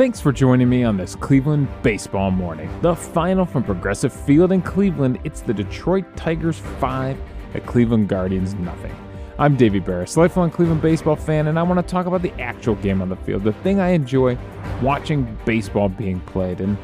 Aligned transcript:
Thanks 0.00 0.18
for 0.18 0.32
joining 0.32 0.70
me 0.70 0.82
on 0.82 0.96
this 0.96 1.14
Cleveland 1.14 1.68
baseball 1.82 2.30
morning. 2.30 2.70
The 2.80 2.96
final 2.96 3.44
from 3.44 3.64
Progressive 3.64 4.10
Field 4.10 4.50
in 4.50 4.62
Cleveland, 4.62 5.18
it's 5.24 5.42
the 5.42 5.52
Detroit 5.52 6.16
Tigers 6.16 6.58
5 6.58 7.18
at 7.52 7.66
Cleveland 7.66 8.08
Guardians 8.08 8.54
nothing. 8.54 8.96
I'm 9.38 9.56
Davey 9.56 9.78
Berris, 9.78 10.16
lifelong 10.16 10.50
Cleveland 10.50 10.80
baseball 10.80 11.16
fan, 11.16 11.48
and 11.48 11.58
I 11.58 11.62
want 11.62 11.86
to 11.86 11.92
talk 11.92 12.06
about 12.06 12.22
the 12.22 12.32
actual 12.40 12.76
game 12.76 13.02
on 13.02 13.10
the 13.10 13.16
field, 13.16 13.44
the 13.44 13.52
thing 13.52 13.78
I 13.78 13.90
enjoy 13.90 14.38
watching 14.80 15.36
baseball 15.44 15.90
being 15.90 16.20
played. 16.20 16.62
And 16.62 16.78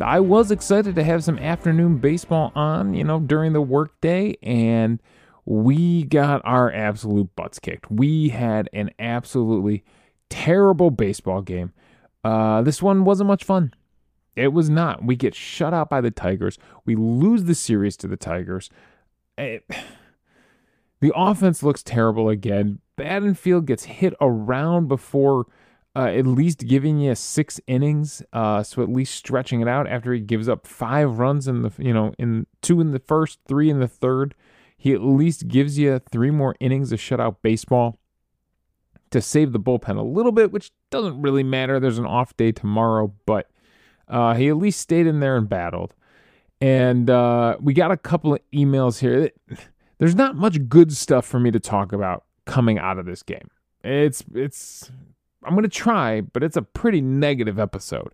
I 0.00 0.20
was 0.20 0.52
excited 0.52 0.94
to 0.94 1.02
have 1.02 1.24
some 1.24 1.40
afternoon 1.40 1.96
baseball 1.96 2.52
on, 2.54 2.94
you 2.94 3.02
know, 3.02 3.18
during 3.18 3.52
the 3.52 3.60
workday, 3.60 4.36
and 4.44 5.02
we 5.44 6.04
got 6.04 6.40
our 6.44 6.70
absolute 6.70 7.34
butts 7.34 7.58
kicked. 7.58 7.90
We 7.90 8.28
had 8.28 8.70
an 8.72 8.90
absolutely 9.00 9.82
terrible 10.28 10.92
baseball 10.92 11.42
game. 11.42 11.72
Uh, 12.22 12.62
this 12.62 12.82
one 12.82 13.04
wasn't 13.04 13.28
much 13.28 13.44
fun. 13.44 13.72
It 14.36 14.52
was 14.52 14.70
not. 14.70 15.04
We 15.04 15.16
get 15.16 15.34
shut 15.34 15.74
out 15.74 15.90
by 15.90 16.00
the 16.00 16.10
Tigers. 16.10 16.58
We 16.84 16.94
lose 16.94 17.44
the 17.44 17.54
series 17.54 17.96
to 17.98 18.08
the 18.08 18.16
Tigers. 18.16 18.70
It, 19.36 19.64
the 21.00 21.12
offense 21.14 21.62
looks 21.62 21.82
terrible 21.82 22.28
again. 22.28 22.80
Battenfield 22.98 23.64
gets 23.64 23.84
hit 23.84 24.14
around 24.20 24.88
before 24.88 25.46
uh, 25.96 26.06
at 26.06 26.26
least 26.26 26.66
giving 26.66 26.98
you 27.00 27.14
six 27.14 27.60
innings, 27.66 28.22
uh, 28.32 28.62
so 28.62 28.82
at 28.82 28.88
least 28.88 29.14
stretching 29.14 29.60
it 29.60 29.68
out 29.68 29.88
after 29.88 30.12
he 30.12 30.20
gives 30.20 30.48
up 30.48 30.66
five 30.66 31.18
runs 31.18 31.48
in 31.48 31.62
the 31.62 31.72
you 31.78 31.92
know 31.92 32.14
in 32.18 32.46
two 32.62 32.80
in 32.80 32.92
the 32.92 33.00
first, 33.00 33.40
three 33.48 33.68
in 33.68 33.80
the 33.80 33.88
third. 33.88 34.34
He 34.76 34.94
at 34.94 35.02
least 35.02 35.48
gives 35.48 35.78
you 35.78 36.00
three 36.10 36.30
more 36.30 36.54
innings 36.60 36.92
of 36.92 37.00
shutout 37.00 37.36
baseball 37.42 37.98
to 39.10 39.20
save 39.20 39.52
the 39.52 39.60
bullpen 39.60 39.96
a 39.96 40.02
little 40.02 40.32
bit, 40.32 40.52
which 40.52 40.70
doesn't 40.90 41.20
really 41.20 41.42
matter. 41.42 41.80
There's 41.80 41.98
an 41.98 42.06
off 42.06 42.36
day 42.36 42.52
tomorrow, 42.52 43.12
but 43.26 43.50
uh, 44.08 44.34
he 44.34 44.48
at 44.48 44.56
least 44.56 44.80
stayed 44.80 45.06
in 45.06 45.20
there 45.20 45.36
and 45.36 45.48
battled. 45.48 45.94
And 46.60 47.08
uh, 47.08 47.56
we 47.60 47.72
got 47.72 47.90
a 47.90 47.96
couple 47.96 48.34
of 48.34 48.40
emails 48.52 48.98
here. 49.00 49.30
There's 49.98 50.14
not 50.14 50.36
much 50.36 50.68
good 50.68 50.92
stuff 50.92 51.26
for 51.26 51.40
me 51.40 51.50
to 51.50 51.60
talk 51.60 51.92
about 51.92 52.24
coming 52.44 52.78
out 52.78 52.98
of 52.98 53.06
this 53.06 53.22
game. 53.22 53.50
It's 53.82 54.22
it's 54.34 54.90
I'm 55.44 55.54
gonna 55.54 55.68
try, 55.68 56.20
but 56.20 56.42
it's 56.42 56.56
a 56.56 56.62
pretty 56.62 57.00
negative 57.00 57.58
episode. 57.58 58.12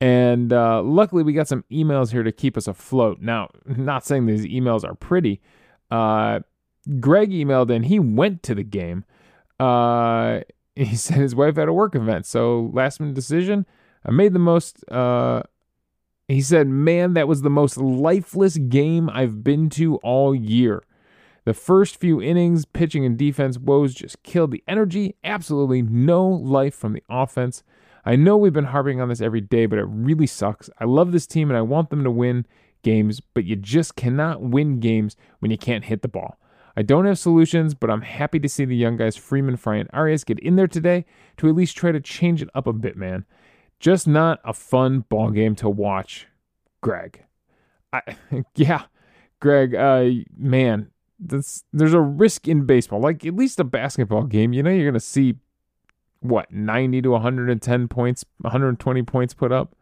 And 0.00 0.52
uh, 0.52 0.82
luckily, 0.82 1.22
we 1.22 1.32
got 1.32 1.48
some 1.48 1.64
emails 1.70 2.12
here 2.12 2.22
to 2.22 2.32
keep 2.32 2.56
us 2.56 2.68
afloat. 2.68 3.20
Now, 3.20 3.50
not 3.64 4.04
saying 4.04 4.26
these 4.26 4.44
emails 4.44 4.84
are 4.84 4.94
pretty. 4.94 5.40
Uh, 5.90 6.40
Greg 7.00 7.30
emailed 7.30 7.70
in. 7.70 7.84
He 7.84 7.98
went 7.98 8.42
to 8.44 8.54
the 8.54 8.62
game. 8.64 9.04
Uh, 9.64 10.40
he 10.76 10.96
said 10.96 11.18
his 11.18 11.34
wife 11.34 11.56
had 11.56 11.68
a 11.68 11.72
work 11.72 11.94
event, 11.94 12.26
so 12.26 12.70
last 12.72 13.00
minute 13.00 13.14
decision. 13.14 13.66
I 14.04 14.10
made 14.10 14.32
the 14.32 14.38
most. 14.38 14.84
Uh, 14.90 15.42
he 16.28 16.40
said, 16.40 16.68
"Man, 16.68 17.14
that 17.14 17.28
was 17.28 17.42
the 17.42 17.50
most 17.50 17.76
lifeless 17.76 18.56
game 18.56 19.08
I've 19.10 19.42
been 19.44 19.70
to 19.70 19.96
all 19.96 20.34
year." 20.34 20.82
The 21.44 21.54
first 21.54 21.98
few 22.00 22.22
innings, 22.22 22.64
pitching 22.64 23.04
and 23.04 23.18
defense 23.18 23.58
woes 23.58 23.94
just 23.94 24.22
killed 24.22 24.50
the 24.50 24.64
energy. 24.66 25.14
Absolutely 25.22 25.82
no 25.82 26.26
life 26.26 26.74
from 26.74 26.94
the 26.94 27.02
offense. 27.10 27.62
I 28.06 28.16
know 28.16 28.36
we've 28.36 28.52
been 28.52 28.64
harping 28.64 29.00
on 29.00 29.08
this 29.10 29.20
every 29.20 29.42
day, 29.42 29.66
but 29.66 29.78
it 29.78 29.86
really 29.88 30.26
sucks. 30.26 30.70
I 30.78 30.84
love 30.84 31.12
this 31.12 31.26
team 31.26 31.50
and 31.50 31.56
I 31.56 31.62
want 31.62 31.90
them 31.90 32.02
to 32.04 32.10
win 32.10 32.46
games, 32.82 33.20
but 33.20 33.44
you 33.44 33.56
just 33.56 33.94
cannot 33.94 34.40
win 34.40 34.80
games 34.80 35.16
when 35.40 35.50
you 35.50 35.58
can't 35.58 35.84
hit 35.84 36.00
the 36.02 36.08
ball. 36.08 36.38
I 36.76 36.82
don't 36.82 37.06
have 37.06 37.18
solutions, 37.18 37.74
but 37.74 37.90
I'm 37.90 38.02
happy 38.02 38.40
to 38.40 38.48
see 38.48 38.64
the 38.64 38.76
young 38.76 38.96
guys 38.96 39.16
Freeman, 39.16 39.56
Fry, 39.56 39.76
and 39.76 39.88
Arias 39.92 40.24
get 40.24 40.38
in 40.40 40.56
there 40.56 40.66
today 40.66 41.04
to 41.36 41.48
at 41.48 41.54
least 41.54 41.76
try 41.76 41.92
to 41.92 42.00
change 42.00 42.42
it 42.42 42.48
up 42.54 42.66
a 42.66 42.72
bit, 42.72 42.96
man. 42.96 43.24
Just 43.78 44.08
not 44.08 44.40
a 44.44 44.52
fun 44.52 45.04
ball 45.08 45.30
game 45.30 45.54
to 45.56 45.68
watch, 45.68 46.26
Greg. 46.80 47.24
I, 47.92 48.02
yeah, 48.56 48.84
Greg, 49.40 49.74
uh, 49.74 50.10
man, 50.36 50.90
this, 51.18 51.64
there's 51.72 51.94
a 51.94 52.00
risk 52.00 52.48
in 52.48 52.66
baseball. 52.66 53.00
Like 53.00 53.24
at 53.24 53.36
least 53.36 53.60
a 53.60 53.64
basketball 53.64 54.24
game, 54.24 54.52
you 54.52 54.62
know, 54.62 54.70
you're 54.70 54.90
gonna 54.90 55.00
see 55.00 55.36
what 56.20 56.50
90 56.50 57.02
to 57.02 57.10
110 57.10 57.88
points, 57.88 58.24
120 58.40 59.02
points 59.02 59.34
put 59.34 59.52
up. 59.52 59.76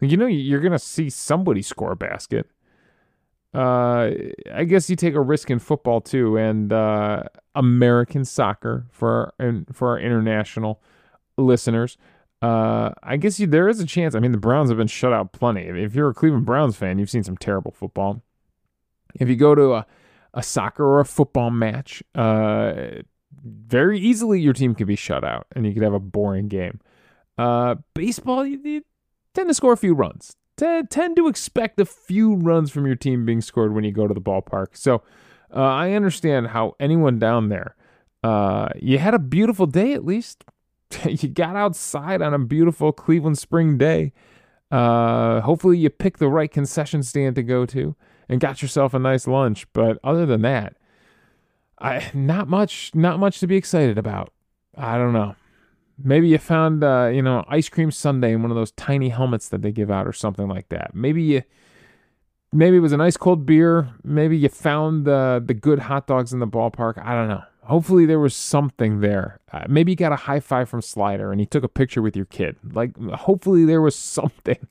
You 0.00 0.16
know, 0.16 0.26
you're 0.26 0.60
gonna 0.60 0.78
see 0.78 1.08
somebody 1.08 1.62
score 1.62 1.92
a 1.92 1.96
basket. 1.96 2.48
Uh, 3.56 4.10
I 4.52 4.64
guess 4.64 4.90
you 4.90 4.96
take 4.96 5.14
a 5.14 5.20
risk 5.20 5.50
in 5.50 5.58
football 5.58 6.00
too, 6.00 6.36
and 6.36 6.72
uh, 6.72 7.24
American 7.54 8.24
soccer 8.24 8.86
for 8.90 9.10
our, 9.10 9.34
and 9.38 9.66
for 9.74 9.90
our 9.90 9.98
international 9.98 10.82
listeners. 11.38 11.96
Uh, 12.42 12.90
I 13.02 13.16
guess 13.16 13.40
you, 13.40 13.46
there 13.46 13.68
is 13.68 13.80
a 13.80 13.86
chance. 13.86 14.14
I 14.14 14.18
mean, 14.18 14.32
the 14.32 14.38
Browns 14.38 14.68
have 14.68 14.76
been 14.76 14.86
shut 14.86 15.12
out 15.12 15.32
plenty. 15.32 15.62
If 15.62 15.94
you're 15.94 16.10
a 16.10 16.14
Cleveland 16.14 16.44
Browns 16.44 16.76
fan, 16.76 16.98
you've 16.98 17.10
seen 17.10 17.24
some 17.24 17.36
terrible 17.36 17.70
football. 17.70 18.22
If 19.14 19.28
you 19.28 19.36
go 19.36 19.54
to 19.54 19.74
a 19.74 19.86
a 20.36 20.42
soccer 20.42 20.84
or 20.84 21.00
a 21.00 21.04
football 21.04 21.50
match, 21.50 22.02
uh, 22.14 23.00
very 23.42 23.98
easily 23.98 24.38
your 24.38 24.52
team 24.52 24.74
could 24.74 24.86
be 24.86 24.94
shut 24.94 25.24
out 25.24 25.46
and 25.52 25.66
you 25.66 25.72
could 25.72 25.82
have 25.82 25.94
a 25.94 25.98
boring 25.98 26.46
game. 26.46 26.78
Uh, 27.38 27.76
baseball, 27.94 28.44
you, 28.44 28.60
you, 28.62 28.82
tend 29.34 29.48
to 29.48 29.54
score 29.54 29.72
a 29.72 29.76
few 29.76 29.94
runs. 29.94 30.36
Tend 30.56 31.16
to 31.16 31.28
expect 31.28 31.80
a 31.80 31.84
few 31.84 32.34
runs 32.34 32.70
from 32.70 32.86
your 32.86 32.96
team 32.96 33.26
being 33.26 33.40
scored 33.40 33.74
when 33.74 33.84
you 33.84 33.92
go 33.92 34.06
to 34.06 34.14
the 34.14 34.20
ballpark. 34.20 34.68
So 34.72 35.02
uh, 35.54 35.60
I 35.60 35.92
understand 35.92 36.48
how 36.48 36.76
anyone 36.80 37.18
down 37.18 37.48
there, 37.48 37.76
uh, 38.22 38.68
you 38.80 38.98
had 38.98 39.14
a 39.14 39.18
beautiful 39.18 39.66
day 39.66 39.92
at 39.92 40.04
least. 40.04 40.44
you 41.04 41.28
got 41.28 41.56
outside 41.56 42.22
on 42.22 42.32
a 42.32 42.38
beautiful 42.38 42.92
Cleveland 42.92 43.38
spring 43.38 43.76
day. 43.76 44.12
Uh, 44.70 45.40
hopefully 45.42 45.78
you 45.78 45.90
picked 45.90 46.18
the 46.18 46.28
right 46.28 46.50
concession 46.50 47.02
stand 47.02 47.36
to 47.36 47.42
go 47.42 47.66
to 47.66 47.94
and 48.28 48.40
got 48.40 48.62
yourself 48.62 48.94
a 48.94 48.98
nice 48.98 49.26
lunch. 49.26 49.66
But 49.72 49.98
other 50.02 50.26
than 50.26 50.42
that, 50.42 50.76
I 51.78 52.10
not 52.14 52.48
much, 52.48 52.92
not 52.94 53.18
much 53.18 53.40
to 53.40 53.46
be 53.46 53.56
excited 53.56 53.98
about. 53.98 54.32
I 54.76 54.96
don't 54.96 55.12
know. 55.12 55.36
Maybe 56.02 56.28
you 56.28 56.38
found, 56.38 56.84
uh, 56.84 57.10
you 57.12 57.22
know, 57.22 57.44
ice 57.48 57.68
cream 57.68 57.90
sundae 57.90 58.32
in 58.32 58.42
one 58.42 58.50
of 58.50 58.56
those 58.56 58.72
tiny 58.72 59.08
helmets 59.08 59.48
that 59.48 59.62
they 59.62 59.72
give 59.72 59.90
out, 59.90 60.06
or 60.06 60.12
something 60.12 60.48
like 60.48 60.68
that. 60.68 60.94
Maybe 60.94 61.22
you, 61.22 61.42
maybe 62.52 62.76
it 62.76 62.80
was 62.80 62.92
a 62.92 62.96
nice 62.96 63.16
cold 63.16 63.46
beer. 63.46 63.88
Maybe 64.04 64.36
you 64.36 64.48
found 64.48 65.04
the 65.04 65.42
the 65.44 65.54
good 65.54 65.80
hot 65.80 66.06
dogs 66.06 66.32
in 66.32 66.38
the 66.38 66.46
ballpark. 66.46 67.02
I 67.04 67.14
don't 67.14 67.28
know. 67.28 67.42
Hopefully 67.62 68.06
there 68.06 68.20
was 68.20 68.36
something 68.36 69.00
there. 69.00 69.40
Uh, 69.52 69.64
maybe 69.68 69.92
you 69.92 69.96
got 69.96 70.12
a 70.12 70.16
high 70.16 70.38
five 70.38 70.68
from 70.68 70.80
Slider 70.82 71.32
and 71.32 71.40
he 71.40 71.46
took 71.46 71.64
a 71.64 71.68
picture 71.68 72.00
with 72.00 72.14
your 72.14 72.26
kid. 72.26 72.56
Like, 72.72 72.96
hopefully 72.96 73.64
there 73.64 73.82
was 73.82 73.96
something 73.96 74.68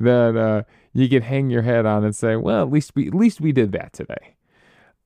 that 0.00 0.36
uh, 0.36 0.62
you 0.94 1.08
could 1.08 1.24
hang 1.24 1.50
your 1.50 1.62
head 1.62 1.84
on 1.86 2.04
and 2.04 2.16
say, 2.16 2.36
well, 2.36 2.62
at 2.62 2.72
least 2.72 2.92
we 2.94 3.08
at 3.08 3.14
least 3.14 3.40
we 3.40 3.52
did 3.52 3.72
that 3.72 3.92
today. 3.92 4.36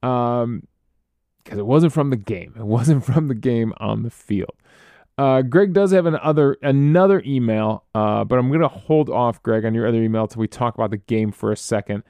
Um, 0.02 0.68
because 1.42 1.58
it 1.60 1.66
wasn't 1.66 1.92
from 1.92 2.10
the 2.10 2.16
game. 2.16 2.54
It 2.58 2.66
wasn't 2.66 3.04
from 3.12 3.28
the 3.28 3.34
game 3.34 3.72
on 3.78 4.02
the 4.02 4.10
field. 4.10 4.54
Uh, 5.18 5.40
Greg 5.42 5.72
does 5.72 5.92
have 5.92 6.04
another 6.04 6.58
another 6.62 7.22
email, 7.24 7.84
uh, 7.94 8.22
but 8.24 8.38
I'm 8.38 8.52
gonna 8.52 8.68
hold 8.68 9.08
off, 9.08 9.42
Greg, 9.42 9.64
on 9.64 9.72
your 9.74 9.86
other 9.86 10.02
email 10.02 10.26
till 10.26 10.40
we 10.40 10.48
talk 10.48 10.74
about 10.74 10.90
the 10.90 10.98
game 10.98 11.32
for 11.32 11.52
a 11.52 11.56
second. 11.56 12.02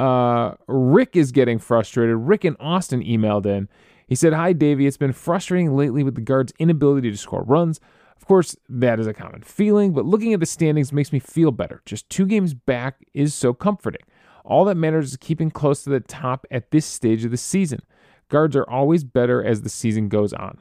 Uh, 0.00 0.54
Rick 0.66 1.14
is 1.14 1.30
getting 1.30 1.58
frustrated. 1.58 2.16
Rick 2.16 2.44
and 2.44 2.56
Austin 2.58 3.02
emailed 3.02 3.46
in. 3.46 3.68
He 4.08 4.16
said, 4.16 4.32
"Hi, 4.32 4.52
Davey. 4.52 4.86
It's 4.88 4.96
been 4.96 5.12
frustrating 5.12 5.76
lately 5.76 6.02
with 6.02 6.16
the 6.16 6.20
guards' 6.20 6.52
inability 6.58 7.10
to 7.10 7.16
score 7.16 7.44
runs. 7.44 7.78
Of 8.16 8.26
course, 8.26 8.56
that 8.68 8.98
is 8.98 9.06
a 9.06 9.14
common 9.14 9.42
feeling, 9.42 9.92
but 9.92 10.04
looking 10.04 10.34
at 10.34 10.40
the 10.40 10.46
standings 10.46 10.92
makes 10.92 11.12
me 11.12 11.20
feel 11.20 11.52
better. 11.52 11.82
Just 11.86 12.10
two 12.10 12.26
games 12.26 12.52
back 12.52 13.04
is 13.14 13.32
so 13.32 13.54
comforting. 13.54 14.02
All 14.44 14.64
that 14.64 14.76
matters 14.76 15.10
is 15.12 15.16
keeping 15.16 15.50
close 15.50 15.84
to 15.84 15.90
the 15.90 16.00
top 16.00 16.46
at 16.50 16.70
this 16.72 16.84
stage 16.84 17.24
of 17.24 17.30
the 17.30 17.36
season. 17.36 17.80
Guards 18.28 18.56
are 18.56 18.68
always 18.68 19.04
better 19.04 19.42
as 19.44 19.62
the 19.62 19.68
season 19.68 20.08
goes 20.08 20.32
on. 20.32 20.58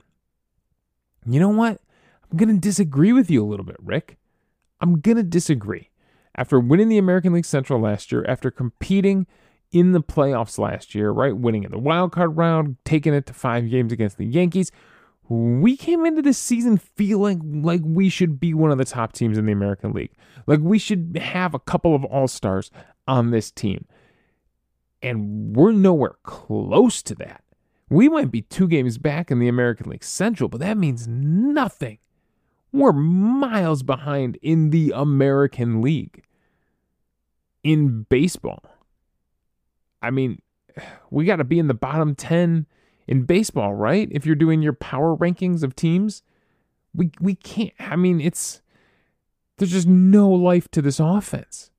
You 1.25 1.39
know 1.39 1.49
what? 1.49 1.81
I'm 2.31 2.37
going 2.37 2.53
to 2.53 2.59
disagree 2.59 3.13
with 3.13 3.29
you 3.29 3.43
a 3.43 3.47
little 3.47 3.65
bit, 3.65 3.77
Rick. 3.83 4.17
I'm 4.81 4.99
going 4.99 5.17
to 5.17 5.23
disagree. 5.23 5.89
After 6.35 6.59
winning 6.59 6.89
the 6.89 6.97
American 6.97 7.33
League 7.33 7.45
Central 7.45 7.81
last 7.81 8.11
year, 8.11 8.23
after 8.27 8.51
competing 8.51 9.27
in 9.71 9.91
the 9.91 10.01
playoffs 10.01 10.57
last 10.57 10.95
year, 10.95 11.11
right? 11.11 11.35
Winning 11.35 11.63
in 11.63 11.71
the 11.71 11.79
wild 11.79 12.11
card 12.11 12.37
round, 12.37 12.77
taking 12.85 13.13
it 13.13 13.25
to 13.27 13.33
five 13.33 13.69
games 13.69 13.91
against 13.91 14.17
the 14.17 14.25
Yankees, 14.25 14.71
we 15.27 15.77
came 15.77 16.05
into 16.05 16.21
this 16.21 16.37
season 16.37 16.77
feeling 16.77 17.61
like 17.61 17.81
we 17.83 18.09
should 18.09 18.39
be 18.39 18.53
one 18.53 18.71
of 18.71 18.77
the 18.77 18.85
top 18.85 19.13
teams 19.13 19.37
in 19.37 19.45
the 19.45 19.51
American 19.51 19.91
League. 19.91 20.13
Like 20.47 20.59
we 20.59 20.79
should 20.79 21.19
have 21.21 21.53
a 21.53 21.59
couple 21.59 21.93
of 21.93 22.03
all 22.05 22.27
stars 22.27 22.71
on 23.07 23.31
this 23.31 23.51
team. 23.51 23.85
And 25.01 25.55
we're 25.55 25.71
nowhere 25.71 26.15
close 26.23 27.01
to 27.03 27.15
that. 27.15 27.43
We 27.89 28.09
might 28.09 28.31
be 28.31 28.41
two 28.41 28.67
games 28.67 28.97
back 28.97 29.31
in 29.31 29.39
the 29.39 29.47
American 29.47 29.89
League 29.89 30.03
Central, 30.03 30.49
but 30.49 30.59
that 30.61 30.77
means 30.77 31.07
nothing. 31.07 31.99
We're 32.71 32.93
miles 32.93 33.83
behind 33.83 34.37
in 34.41 34.69
the 34.69 34.93
American 34.95 35.81
League. 35.81 36.23
In 37.63 38.03
baseball. 38.09 38.63
I 40.01 40.11
mean, 40.11 40.41
we 41.09 41.25
got 41.25 41.37
to 41.37 41.43
be 41.43 41.59
in 41.59 41.67
the 41.67 41.73
bottom 41.73 42.15
10 42.15 42.65
in 43.07 43.23
baseball, 43.23 43.73
right? 43.73 44.07
If 44.11 44.25
you're 44.25 44.35
doing 44.35 44.61
your 44.61 44.73
power 44.73 45.15
rankings 45.15 45.63
of 45.63 45.75
teams, 45.75 46.23
we 46.93 47.11
we 47.19 47.35
can't. 47.35 47.73
I 47.79 47.95
mean, 47.95 48.21
it's 48.21 48.61
There's 49.57 49.71
just 49.71 49.87
no 49.87 50.29
life 50.29 50.69
to 50.71 50.81
this 50.81 50.99
offense. 50.99 51.71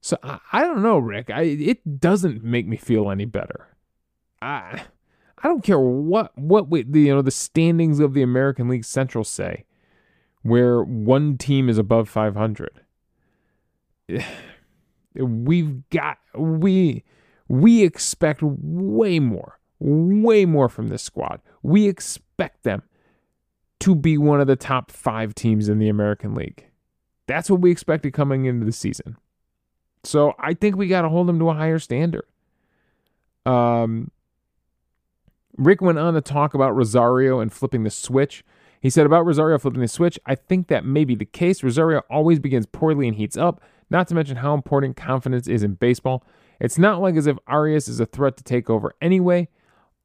So 0.00 0.16
I, 0.22 0.40
I 0.52 0.62
don't 0.62 0.82
know, 0.82 0.98
Rick. 0.98 1.30
I, 1.30 1.42
it 1.42 2.00
doesn't 2.00 2.44
make 2.44 2.66
me 2.66 2.76
feel 2.76 3.10
any 3.10 3.24
better. 3.24 3.76
I 4.42 4.82
I 5.42 5.48
don't 5.48 5.62
care 5.64 5.78
what 5.78 6.36
what 6.36 6.68
we, 6.68 6.82
the, 6.82 7.00
you 7.00 7.14
know 7.14 7.22
the 7.22 7.30
standings 7.30 8.00
of 8.00 8.14
the 8.14 8.22
American 8.22 8.68
League 8.68 8.84
Central 8.84 9.24
say, 9.24 9.64
where 10.42 10.82
one 10.82 11.36
team 11.36 11.68
is 11.68 11.78
above 11.78 12.08
500. 12.08 12.80
We've 15.14 15.88
got 15.90 16.18
we 16.36 17.02
we 17.48 17.82
expect 17.82 18.42
way 18.42 19.18
more, 19.18 19.58
way 19.80 20.44
more 20.44 20.68
from 20.68 20.88
this 20.88 21.02
squad. 21.02 21.40
We 21.62 21.88
expect 21.88 22.62
them 22.62 22.82
to 23.80 23.94
be 23.94 24.18
one 24.18 24.40
of 24.40 24.46
the 24.46 24.56
top 24.56 24.90
five 24.90 25.34
teams 25.34 25.68
in 25.68 25.78
the 25.78 25.88
American 25.88 26.34
League. 26.34 26.66
That's 27.26 27.50
what 27.50 27.60
we 27.60 27.70
expected 27.70 28.12
coming 28.12 28.44
into 28.44 28.64
the 28.64 28.72
season. 28.72 29.16
So 30.04 30.34
I 30.38 30.54
think 30.54 30.76
we 30.76 30.88
got 30.88 31.02
to 31.02 31.08
hold 31.08 31.26
them 31.26 31.38
to 31.38 31.50
a 31.50 31.54
higher 31.54 31.78
standard. 31.78 32.24
Um, 33.44 34.10
Rick 35.56 35.80
went 35.80 35.98
on 35.98 36.14
to 36.14 36.20
talk 36.20 36.54
about 36.54 36.76
Rosario 36.76 37.40
and 37.40 37.52
flipping 37.52 37.82
the 37.82 37.90
switch. 37.90 38.44
He 38.80 38.90
said 38.90 39.06
about 39.06 39.26
Rosario 39.26 39.58
flipping 39.58 39.80
the 39.80 39.88
switch, 39.88 40.18
I 40.26 40.34
think 40.34 40.68
that 40.68 40.84
may 40.84 41.04
be 41.04 41.14
the 41.14 41.24
case. 41.24 41.62
Rosario 41.62 42.02
always 42.10 42.38
begins 42.38 42.66
poorly 42.66 43.08
and 43.08 43.16
heats 43.16 43.36
up, 43.36 43.60
not 43.90 44.08
to 44.08 44.14
mention 44.14 44.36
how 44.36 44.54
important 44.54 44.96
confidence 44.96 45.48
is 45.48 45.62
in 45.62 45.74
baseball. 45.74 46.24
It's 46.60 46.78
not 46.78 47.00
like 47.00 47.16
as 47.16 47.26
if 47.26 47.38
Arias 47.46 47.88
is 47.88 48.00
a 48.00 48.06
threat 48.06 48.36
to 48.36 48.44
take 48.44 48.68
over 48.68 48.94
anyway. 49.00 49.48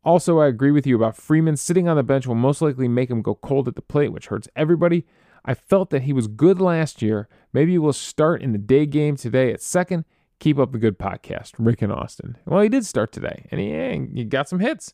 Also, 0.03 0.39
I 0.39 0.47
agree 0.47 0.71
with 0.71 0.85
you 0.85 0.95
about 0.95 1.15
Freeman. 1.15 1.55
Sitting 1.55 1.87
on 1.87 1.95
the 1.95 2.03
bench 2.03 2.27
will 2.27 2.35
most 2.35 2.61
likely 2.61 2.87
make 2.87 3.09
him 3.09 3.21
go 3.21 3.35
cold 3.35 3.67
at 3.67 3.75
the 3.75 3.81
plate, 3.81 4.11
which 4.11 4.27
hurts 4.27 4.49
everybody. 4.55 5.05
I 5.45 5.53
felt 5.53 5.89
that 5.91 6.03
he 6.03 6.13
was 6.13 6.27
good 6.27 6.59
last 6.59 7.01
year. 7.01 7.27
Maybe 7.53 7.77
we'll 7.77 7.93
start 7.93 8.41
in 8.41 8.51
the 8.51 8.57
day 8.57 8.85
game 8.85 9.15
today 9.15 9.51
at 9.53 9.61
second. 9.61 10.05
Keep 10.39 10.59
up 10.59 10.71
the 10.71 10.77
good 10.77 10.99
podcast, 10.99 11.53
Rick 11.57 11.81
and 11.81 11.91
Austin. 11.91 12.37
Well, 12.45 12.61
he 12.61 12.69
did 12.69 12.85
start 12.85 13.11
today, 13.11 13.47
and 13.49 13.61
he, 13.61 14.19
he 14.19 14.25
got 14.25 14.49
some 14.49 14.59
hits. 14.59 14.93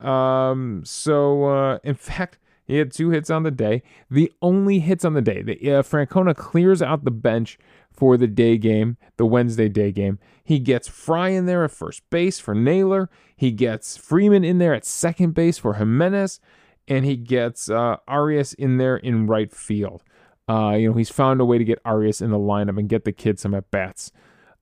Um, 0.00 0.82
so, 0.84 1.44
uh, 1.44 1.78
in 1.84 1.94
fact, 1.96 2.38
he 2.66 2.76
had 2.76 2.92
two 2.92 3.10
hits 3.10 3.30
on 3.30 3.42
the 3.42 3.50
day. 3.50 3.82
The 4.10 4.32
only 4.42 4.80
hits 4.80 5.04
on 5.04 5.14
the 5.14 5.22
day. 5.22 5.42
The, 5.42 5.54
uh, 5.72 5.82
Francona 5.82 6.34
clears 6.34 6.82
out 6.82 7.04
the 7.04 7.10
bench 7.10 7.58
for 7.90 8.16
the 8.16 8.26
day 8.26 8.58
game, 8.58 8.96
the 9.16 9.26
Wednesday 9.26 9.68
day 9.68 9.92
game. 9.92 10.18
He 10.44 10.58
gets 10.58 10.88
Fry 10.88 11.30
in 11.30 11.46
there 11.46 11.64
at 11.64 11.70
first 11.70 12.08
base 12.10 12.38
for 12.38 12.54
Naylor. 12.54 13.08
He 13.36 13.50
gets 13.50 13.96
Freeman 13.96 14.44
in 14.44 14.58
there 14.58 14.74
at 14.74 14.84
second 14.84 15.34
base 15.34 15.58
for 15.58 15.74
Jimenez 15.74 16.40
and 16.88 17.04
he 17.04 17.16
gets 17.16 17.68
uh, 17.68 17.96
Arias 18.06 18.52
in 18.54 18.78
there 18.78 18.96
in 18.96 19.26
right 19.26 19.52
field. 19.52 20.02
Uh, 20.48 20.76
you 20.78 20.88
know, 20.88 20.96
he's 20.96 21.10
found 21.10 21.40
a 21.40 21.44
way 21.44 21.58
to 21.58 21.64
get 21.64 21.80
Arias 21.84 22.20
in 22.20 22.30
the 22.30 22.38
lineup 22.38 22.78
and 22.78 22.88
get 22.88 23.04
the 23.04 23.12
kid 23.12 23.38
some 23.38 23.54
at 23.54 23.70
bats. 23.70 24.12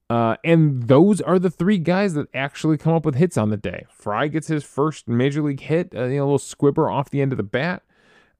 Uh, 0.08 0.36
and 0.44 0.84
those 0.84 1.20
are 1.20 1.38
the 1.38 1.50
three 1.50 1.78
guys 1.78 2.14
that 2.14 2.28
actually 2.34 2.76
come 2.76 2.94
up 2.94 3.04
with 3.04 3.14
hits 3.14 3.36
on 3.36 3.50
the 3.50 3.56
day. 3.56 3.86
Fry 3.90 4.28
gets 4.28 4.48
his 4.48 4.64
first 4.64 5.08
major 5.08 5.42
league 5.42 5.60
hit, 5.60 5.94
uh, 5.94 6.04
you 6.04 6.16
know, 6.16 6.24
a 6.24 6.26
little 6.26 6.38
squibber 6.38 6.90
off 6.90 7.10
the 7.10 7.20
end 7.20 7.32
of 7.32 7.36
the 7.36 7.42
bat. 7.42 7.82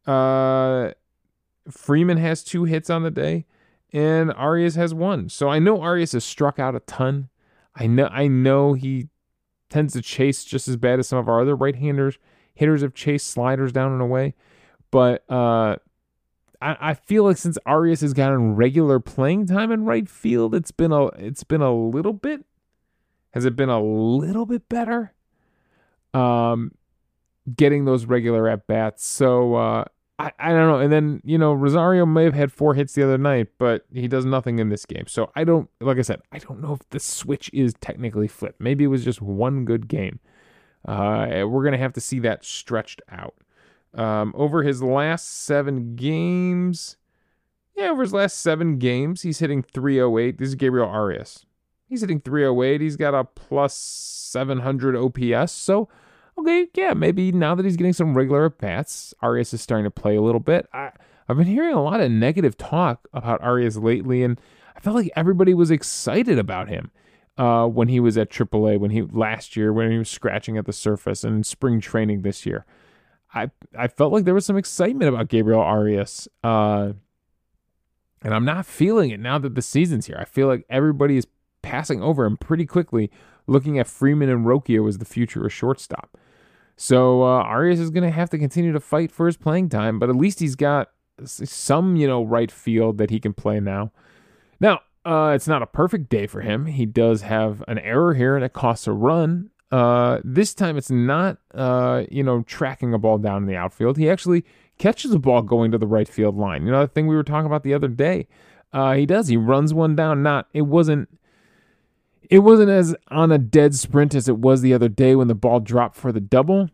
Uh, 0.06 0.92
Freeman 1.70 2.18
has 2.18 2.42
two 2.44 2.64
hits 2.64 2.90
on 2.90 3.02
the 3.02 3.10
day, 3.10 3.46
and 3.92 4.32
Arias 4.32 4.74
has 4.74 4.92
one. 4.92 5.28
So 5.28 5.48
I 5.48 5.58
know 5.58 5.80
Arias 5.80 6.12
has 6.12 6.24
struck 6.24 6.58
out 6.58 6.74
a 6.74 6.80
ton. 6.80 7.28
I 7.74 7.86
know 7.86 8.06
I 8.06 8.28
know 8.28 8.74
he 8.74 9.08
tends 9.70 9.94
to 9.94 10.02
chase 10.02 10.44
just 10.44 10.68
as 10.68 10.76
bad 10.76 10.98
as 10.98 11.08
some 11.08 11.18
of 11.18 11.28
our 11.28 11.40
other 11.40 11.56
right-handers 11.56 12.18
hitters 12.54 12.82
have 12.82 12.94
chased 12.94 13.26
sliders 13.26 13.72
down 13.72 13.92
and 13.92 14.00
away. 14.00 14.34
But 14.90 15.28
uh, 15.30 15.76
I, 16.62 16.76
I 16.80 16.94
feel 16.94 17.24
like 17.24 17.36
since 17.36 17.58
Arias 17.66 18.00
has 18.00 18.14
gotten 18.14 18.54
regular 18.54 19.00
playing 19.00 19.46
time 19.46 19.72
in 19.72 19.84
right 19.84 20.08
field, 20.08 20.54
it's 20.54 20.70
been 20.70 20.92
a 20.92 21.06
it's 21.06 21.44
been 21.44 21.62
a 21.62 21.74
little 21.74 22.12
bit. 22.12 22.44
Has 23.32 23.44
it 23.44 23.56
been 23.56 23.68
a 23.68 23.82
little 23.82 24.46
bit 24.46 24.68
better? 24.68 25.12
Um, 26.12 26.72
getting 27.54 27.84
those 27.84 28.06
regular 28.06 28.48
at 28.48 28.66
bats. 28.66 29.06
So 29.06 29.54
uh, 29.54 29.84
I, 30.18 30.32
I 30.38 30.50
don't 30.50 30.68
know. 30.68 30.78
And 30.78 30.92
then, 30.92 31.20
you 31.24 31.38
know, 31.38 31.52
Rosario 31.52 32.06
may 32.06 32.24
have 32.24 32.34
had 32.34 32.52
four 32.52 32.74
hits 32.74 32.94
the 32.94 33.02
other 33.02 33.18
night, 33.18 33.48
but 33.58 33.84
he 33.92 34.08
does 34.08 34.24
nothing 34.24 34.58
in 34.58 34.68
this 34.68 34.86
game. 34.86 35.06
So 35.06 35.30
I 35.34 35.44
don't, 35.44 35.68
like 35.80 35.98
I 35.98 36.02
said, 36.02 36.20
I 36.32 36.38
don't 36.38 36.60
know 36.62 36.72
if 36.72 36.88
the 36.90 37.00
switch 37.00 37.50
is 37.52 37.74
technically 37.80 38.28
flipped. 38.28 38.60
Maybe 38.60 38.84
it 38.84 38.88
was 38.88 39.04
just 39.04 39.20
one 39.20 39.64
good 39.64 39.88
game. 39.88 40.20
Uh, 40.86 41.44
we're 41.48 41.62
going 41.62 41.72
to 41.72 41.78
have 41.78 41.94
to 41.94 42.00
see 42.00 42.18
that 42.20 42.44
stretched 42.44 43.02
out. 43.10 43.34
Um, 43.94 44.32
over 44.36 44.62
his 44.62 44.82
last 44.82 45.44
seven 45.44 45.94
games, 45.94 46.96
yeah, 47.76 47.90
over 47.90 48.02
his 48.02 48.12
last 48.12 48.38
seven 48.38 48.78
games, 48.78 49.22
he's 49.22 49.38
hitting 49.38 49.62
308. 49.62 50.38
This 50.38 50.48
is 50.48 50.54
Gabriel 50.54 50.88
Arias. 50.88 51.46
He's 51.86 52.00
hitting 52.00 52.20
308. 52.20 52.80
He's 52.80 52.96
got 52.96 53.14
a 53.14 53.24
plus 53.24 53.76
700 53.76 54.96
OPS. 54.96 55.52
So, 55.52 55.88
okay, 56.38 56.68
yeah, 56.74 56.94
maybe 56.94 57.32
now 57.32 57.54
that 57.54 57.64
he's 57.64 57.76
getting 57.76 57.92
some 57.92 58.16
regular 58.16 58.46
at 58.46 58.58
bats, 58.58 59.14
Arias 59.20 59.54
is 59.54 59.62
starting 59.62 59.84
to 59.84 59.90
play 59.90 60.16
a 60.16 60.22
little 60.22 60.40
bit. 60.40 60.68
I, 60.72 60.90
I've 61.28 61.36
been 61.36 61.46
hearing 61.46 61.74
a 61.74 61.82
lot 61.82 62.00
of 62.00 62.10
negative 62.10 62.56
talk 62.56 63.08
about 63.12 63.42
Arias 63.42 63.78
lately, 63.78 64.22
and 64.22 64.40
I 64.76 64.80
felt 64.80 64.96
like 64.96 65.10
everybody 65.16 65.54
was 65.54 65.70
excited 65.70 66.38
about 66.38 66.68
him 66.68 66.90
uh, 67.38 67.66
when 67.66 67.88
he 67.88 68.00
was 68.00 68.16
at 68.18 68.30
AAA, 68.30 68.78
when 68.78 68.90
he 68.90 69.02
last 69.02 69.56
year, 69.56 69.72
when 69.72 69.90
he 69.90 69.98
was 69.98 70.10
scratching 70.10 70.56
at 70.58 70.66
the 70.66 70.72
surface 70.72 71.24
and 71.24 71.36
in 71.36 71.44
spring 71.44 71.80
training 71.80 72.22
this 72.22 72.44
year. 72.44 72.64
I 73.34 73.50
I 73.76 73.88
felt 73.88 74.12
like 74.12 74.24
there 74.24 74.34
was 74.34 74.46
some 74.46 74.56
excitement 74.56 75.08
about 75.08 75.28
Gabriel 75.28 75.60
Arias, 75.60 76.28
uh, 76.44 76.92
and 78.22 78.34
I'm 78.34 78.44
not 78.44 78.66
feeling 78.66 79.10
it 79.10 79.18
now 79.20 79.38
that 79.38 79.54
the 79.54 79.62
season's 79.62 80.06
here. 80.06 80.16
I 80.20 80.24
feel 80.24 80.46
like 80.46 80.64
everybody 80.70 81.16
is 81.16 81.26
passing 81.62 82.02
over 82.02 82.24
him 82.24 82.36
pretty 82.36 82.66
quickly, 82.66 83.10
looking 83.46 83.78
at 83.78 83.88
Freeman 83.88 84.28
and 84.28 84.46
Rocchio 84.46 84.86
as 84.88 84.98
the 84.98 85.04
future 85.04 85.44
of 85.44 85.52
shortstop. 85.52 86.16
So 86.76 87.22
uh, 87.22 87.42
Arias 87.42 87.80
is 87.80 87.90
going 87.90 88.04
to 88.04 88.10
have 88.10 88.30
to 88.30 88.38
continue 88.38 88.72
to 88.72 88.80
fight 88.80 89.12
for 89.12 89.26
his 89.26 89.36
playing 89.36 89.68
time, 89.68 89.98
but 89.98 90.08
at 90.08 90.16
least 90.16 90.40
he's 90.40 90.56
got 90.56 90.90
some, 91.24 91.96
you 91.96 92.06
know, 92.06 92.24
right 92.24 92.50
field 92.50 92.98
that 92.98 93.10
he 93.10 93.20
can 93.20 93.32
play 93.32 93.60
now. 93.60 93.92
Now, 94.60 94.80
uh, 95.04 95.32
it's 95.34 95.46
not 95.46 95.62
a 95.62 95.66
perfect 95.66 96.08
day 96.08 96.26
for 96.26 96.40
him. 96.40 96.66
He 96.66 96.86
does 96.86 97.22
have 97.22 97.62
an 97.68 97.78
error 97.78 98.14
here, 98.14 98.34
and 98.36 98.44
it 98.44 98.52
costs 98.52 98.86
a 98.86 98.92
run. 98.92 99.50
Uh, 99.70 100.20
this 100.24 100.54
time, 100.54 100.76
it's 100.76 100.90
not, 100.90 101.38
uh, 101.52 102.04
you 102.10 102.22
know, 102.22 102.42
tracking 102.42 102.94
a 102.94 102.98
ball 102.98 103.18
down 103.18 103.42
in 103.42 103.48
the 103.48 103.56
outfield. 103.56 103.96
He 103.96 104.08
actually 104.08 104.44
catches 104.78 105.12
a 105.12 105.18
ball 105.18 105.42
going 105.42 105.70
to 105.72 105.78
the 105.78 105.86
right 105.86 106.08
field 106.08 106.36
line. 106.36 106.64
You 106.64 106.72
know, 106.72 106.82
the 106.82 106.88
thing 106.88 107.06
we 107.06 107.16
were 107.16 107.22
talking 107.22 107.46
about 107.46 107.62
the 107.62 107.74
other 107.74 107.88
day. 107.88 108.26
Uh, 108.72 108.94
he 108.94 109.06
does. 109.06 109.28
He 109.28 109.36
runs 109.36 109.72
one 109.72 109.94
down. 109.94 110.22
Not. 110.22 110.48
It 110.52 110.62
wasn't. 110.62 111.08
It 112.30 112.40
wasn't 112.40 112.70
as 112.70 112.94
on 113.08 113.32
a 113.32 113.38
dead 113.38 113.74
sprint 113.74 114.14
as 114.14 114.28
it 114.28 114.38
was 114.38 114.60
the 114.60 114.74
other 114.74 114.88
day 114.88 115.14
when 115.14 115.28
the 115.28 115.34
ball 115.34 115.60
dropped 115.60 115.96
for 115.96 116.12
the 116.12 116.20
double, 116.20 116.70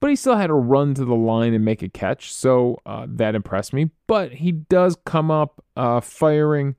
but 0.00 0.10
he 0.10 0.16
still 0.16 0.36
had 0.36 0.48
to 0.48 0.54
run 0.54 0.94
to 0.94 1.04
the 1.04 1.14
line 1.14 1.54
and 1.54 1.64
make 1.64 1.82
a 1.82 1.88
catch. 1.88 2.32
So 2.32 2.80
uh, 2.84 3.06
that 3.08 3.34
impressed 3.34 3.72
me. 3.72 3.90
But 4.06 4.32
he 4.32 4.52
does 4.52 4.96
come 5.04 5.30
up 5.30 5.64
uh, 5.76 6.00
firing 6.00 6.76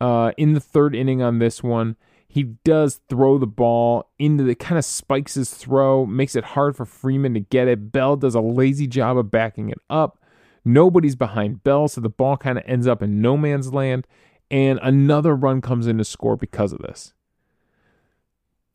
uh, 0.00 0.32
in 0.36 0.54
the 0.54 0.60
third 0.60 0.94
inning 0.94 1.22
on 1.22 1.38
this 1.38 1.62
one. 1.62 1.96
He 2.28 2.44
does 2.44 3.00
throw 3.10 3.36
the 3.36 3.46
ball 3.46 4.10
into 4.18 4.42
the 4.42 4.54
kind 4.54 4.78
of 4.78 4.86
spikes 4.86 5.34
his 5.34 5.50
throw, 5.50 6.06
makes 6.06 6.34
it 6.34 6.44
hard 6.44 6.76
for 6.76 6.86
Freeman 6.86 7.34
to 7.34 7.40
get 7.40 7.68
it. 7.68 7.92
Bell 7.92 8.16
does 8.16 8.34
a 8.34 8.40
lazy 8.40 8.86
job 8.86 9.18
of 9.18 9.30
backing 9.30 9.68
it 9.68 9.78
up. 9.90 10.18
Nobody's 10.64 11.16
behind 11.16 11.62
Bell, 11.62 11.88
so 11.88 12.00
the 12.00 12.08
ball 12.08 12.38
kind 12.38 12.56
of 12.56 12.64
ends 12.66 12.86
up 12.86 13.02
in 13.02 13.20
no 13.20 13.36
man's 13.36 13.74
land, 13.74 14.06
and 14.50 14.78
another 14.82 15.36
run 15.36 15.60
comes 15.60 15.86
in 15.86 15.98
to 15.98 16.04
score 16.04 16.36
because 16.36 16.72
of 16.72 16.78
this. 16.78 17.12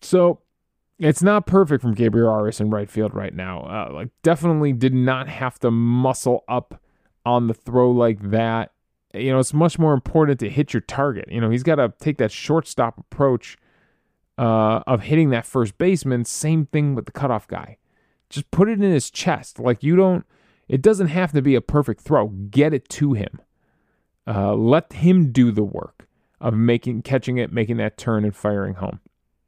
So 0.01 0.39
it's 0.99 1.21
not 1.21 1.45
perfect 1.45 1.81
from 1.81 1.93
Gabriel 1.93 2.29
Arias 2.29 2.59
in 2.59 2.69
right 2.69 2.89
field 2.89 3.13
right 3.13 3.33
now. 3.33 3.61
Uh, 3.61 3.93
like, 3.93 4.09
definitely 4.23 4.73
did 4.73 4.93
not 4.93 5.27
have 5.27 5.59
to 5.59 5.71
muscle 5.71 6.43
up 6.47 6.81
on 7.25 7.47
the 7.47 7.53
throw 7.53 7.91
like 7.91 8.31
that 8.31 8.71
you 9.13 9.31
know, 9.31 9.39
it's 9.39 9.53
much 9.53 9.79
more 9.79 9.93
important 9.93 10.39
to 10.39 10.49
hit 10.49 10.73
your 10.73 10.81
target. 10.81 11.25
You 11.29 11.41
know, 11.41 11.49
he's 11.49 11.63
got 11.63 11.75
to 11.75 11.93
take 11.99 12.17
that 12.17 12.31
shortstop 12.31 12.97
approach 12.97 13.57
uh, 14.37 14.81
of 14.85 15.03
hitting 15.03 15.29
that 15.31 15.45
first 15.45 15.77
baseman. 15.77 16.25
Same 16.25 16.65
thing 16.65 16.95
with 16.95 17.05
the 17.05 17.11
cutoff 17.11 17.47
guy. 17.47 17.77
Just 18.29 18.49
put 18.51 18.69
it 18.69 18.73
in 18.73 18.91
his 18.91 19.09
chest. 19.09 19.59
Like 19.59 19.83
you 19.83 19.95
don't. 19.95 20.25
It 20.67 20.81
doesn't 20.81 21.07
have 21.07 21.31
to 21.31 21.41
be 21.41 21.55
a 21.55 21.61
perfect 21.61 22.01
throw. 22.01 22.27
Get 22.27 22.73
it 22.73 22.89
to 22.89 23.13
him. 23.13 23.41
Uh, 24.27 24.53
let 24.53 24.91
him 24.91 25.31
do 25.31 25.51
the 25.51 25.63
work 25.63 26.07
of 26.41 26.53
making, 26.53 27.03
catching 27.03 27.37
it, 27.37 27.53
making 27.53 27.77
that 27.77 27.97
turn, 27.97 28.25
and 28.25 28.35
firing 28.35 28.75
home. 28.75 28.99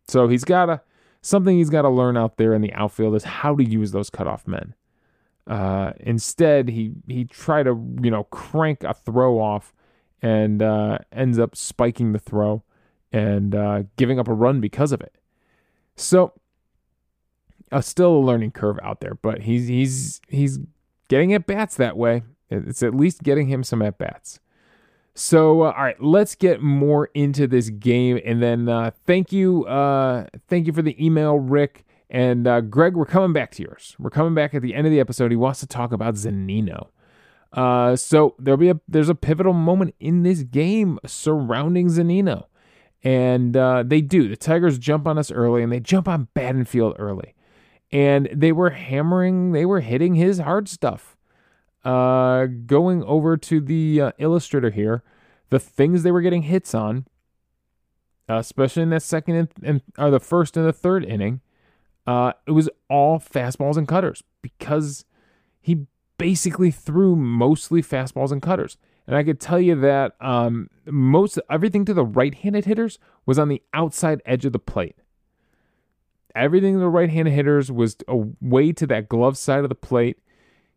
So 0.10 0.28
he's 0.28 0.44
got 0.44 0.66
to 0.66 0.82
something 1.22 1.58
he's 1.58 1.70
got 1.70 1.84
to 1.84 1.90
learn 1.90 2.18
out 2.18 2.38
there 2.38 2.54
in 2.54 2.62
the 2.62 2.74
outfield 2.74 3.16
is 3.16 3.24
how 3.24 3.56
to 3.56 3.64
use 3.64 3.92
those 3.92 4.10
cutoff 4.10 4.48
men. 4.48 4.74
Uh, 5.48 5.94
instead, 6.00 6.70
he 6.70 6.94
he 7.08 7.26
tried 7.26 7.64
to 7.64 7.72
you 8.02 8.12
know 8.12 8.24
crank 8.26 8.84
a 8.84 8.94
throw 8.94 9.40
off, 9.40 9.74
and 10.22 10.62
uh, 10.62 11.00
ends 11.12 11.40
up 11.40 11.56
spiking 11.56 12.12
the 12.12 12.20
throw 12.20 12.64
and 13.12 13.56
uh, 13.56 13.84
giving 13.98 14.20
up 14.20 14.28
a 14.28 14.34
run 14.34 14.62
because 14.62 14.92
of 14.92 15.02
it. 15.02 15.16
So, 15.96 16.34
uh, 17.72 17.82
still 17.82 18.16
a 18.16 18.20
learning 18.20 18.52
curve 18.52 18.80
out 18.84 19.00
there, 19.02 19.16
but 19.16 19.42
he's 19.42 19.68
he's 19.68 20.22
he's 20.28 20.60
getting 21.08 21.34
at 21.34 21.48
bats 21.48 21.76
that 21.76 21.98
way. 21.98 22.24
It's 22.50 22.82
at 22.84 22.96
least 22.96 23.24
getting 23.24 23.48
him 23.48 23.64
some 23.64 23.82
at 23.82 23.98
bats. 23.98 24.40
So, 25.16 25.64
uh, 25.64 25.72
all 25.72 25.84
right, 25.84 26.02
let's 26.02 26.36
get 26.36 26.62
more 26.62 27.10
into 27.14 27.46
this 27.48 27.70
game, 27.70 28.20
and 28.24 28.42
then 28.42 28.70
uh, 28.70 28.92
thank 29.06 29.34
you, 29.34 29.66
uh, 29.66 30.28
thank 30.48 30.66
you 30.66 30.74
for 30.74 30.82
the 30.82 31.04
email, 31.04 31.38
Rick 31.38 31.86
and 32.10 32.48
uh, 32.48 32.62
Greg. 32.62 32.96
We're 32.96 33.06
coming 33.06 33.34
back 33.34 33.52
to 33.52 33.64
yours. 33.64 33.96
We're 34.00 34.12
coming 34.12 34.34
back 34.34 34.54
at 34.54 34.62
the 34.62 34.74
end 34.74 34.88
of 34.88 34.92
the 34.92 35.00
episode. 35.00 35.32
He 35.32 35.38
wants 35.38 35.60
to 35.60 35.68
talk 35.68 35.92
about 35.92 36.16
Zunino. 36.16 36.88
Uh, 37.52 37.96
so 37.96 38.36
there'll 38.38 38.58
be 38.58 38.70
a 38.70 38.80
there's 38.88 39.10
a 39.10 39.16
pivotal 39.16 39.54
moment 39.54 39.96
in 40.00 40.24
this 40.24 40.44
game 40.44 41.00
surrounding 41.06 41.88
Zunino, 41.88 42.46
and 43.04 43.58
uh, 43.58 43.84
they 43.86 44.02
do. 44.02 44.30
The 44.30 44.38
Tigers 44.38 44.78
jump 44.78 45.08
on 45.08 45.18
us 45.18 45.32
early, 45.32 45.64
and 45.64 45.72
they 45.72 45.80
jump 45.80 46.08
on 46.08 46.28
Battenfield 46.36 46.96
early, 47.00 47.34
and 47.92 48.30
they 48.32 48.52
were 48.52 48.70
hammering, 48.70 49.52
they 49.52 49.66
were 49.66 49.80
hitting 49.82 50.16
his 50.16 50.40
hard 50.40 50.70
stuff. 50.70 51.18
Uh, 51.84 52.46
going 52.66 53.04
over 53.04 53.38
to 53.38 53.62
the 53.62 54.02
uh, 54.02 54.12
illustrator 54.18 54.70
here, 54.70 55.02
the 55.50 55.60
things 55.60 56.04
they 56.04 56.12
were 56.12 56.22
getting 56.22 56.44
hits 56.44 56.76
on, 56.76 57.06
uh, 58.30 58.36
especially 58.36 58.84
in 58.84 58.90
that 58.90 59.02
second 59.02 59.36
and, 59.36 59.50
and 59.64 59.82
or 59.98 60.12
the 60.12 60.20
first 60.20 60.58
and 60.58 60.66
the 60.66 60.74
third 60.74 61.06
inning, 61.06 61.42
uh, 62.06 62.34
it 62.46 62.52
was 62.52 62.70
all 62.90 63.20
fastballs 63.20 63.78
and 63.78 63.88
cutters 63.88 64.24
because 64.42 65.06
he 65.62 65.86
basically 66.18 66.70
threw 66.70 67.16
mostly 67.16 67.82
fastballs 67.82 68.32
and 68.32 68.42
cutters. 68.42 68.78
And 69.08 69.16
I 69.16 69.24
could 69.24 69.40
tell 69.40 69.60
you 69.60 69.74
that 69.76 70.16
um, 70.22 70.70
most 70.86 71.40
everything 71.50 71.86
to 71.86 71.94
the 71.96 72.06
right-handed 72.06 72.66
hitters 72.66 73.00
was 73.26 73.40
on 73.40 73.48
the 73.48 73.64
outside 73.74 74.22
edge 74.26 74.46
of 74.46 74.54
the 74.54 74.60
plate. 74.60 74.98
Everything 76.36 76.74
to 76.76 76.80
the 76.80 76.90
right-handed 76.90 77.34
hitters 77.34 77.72
was 77.72 77.98
away 78.08 78.72
to 78.74 78.86
that 78.86 79.10
glove 79.10 79.36
side 79.36 79.64
of 79.64 79.70
the 79.70 79.76
plate. 79.76 80.20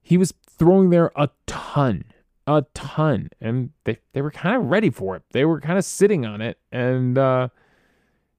He 0.02 0.16
was 0.16 0.35
throwing 0.49 0.90
there 0.90 1.12
a 1.16 1.30
ton, 1.47 2.04
a 2.47 2.64
ton, 2.75 3.30
and 3.40 3.71
they 3.85 3.99
they 4.12 4.21
were 4.21 4.30
kind 4.30 4.56
of 4.56 4.64
ready 4.64 4.90
for 4.90 5.16
it. 5.16 5.23
They 5.32 5.44
were 5.44 5.61
kind 5.61 5.78
of 5.78 5.85
sitting 5.85 6.26
on 6.26 6.40
it, 6.40 6.59
and 6.71 7.16
uh, 7.16 7.49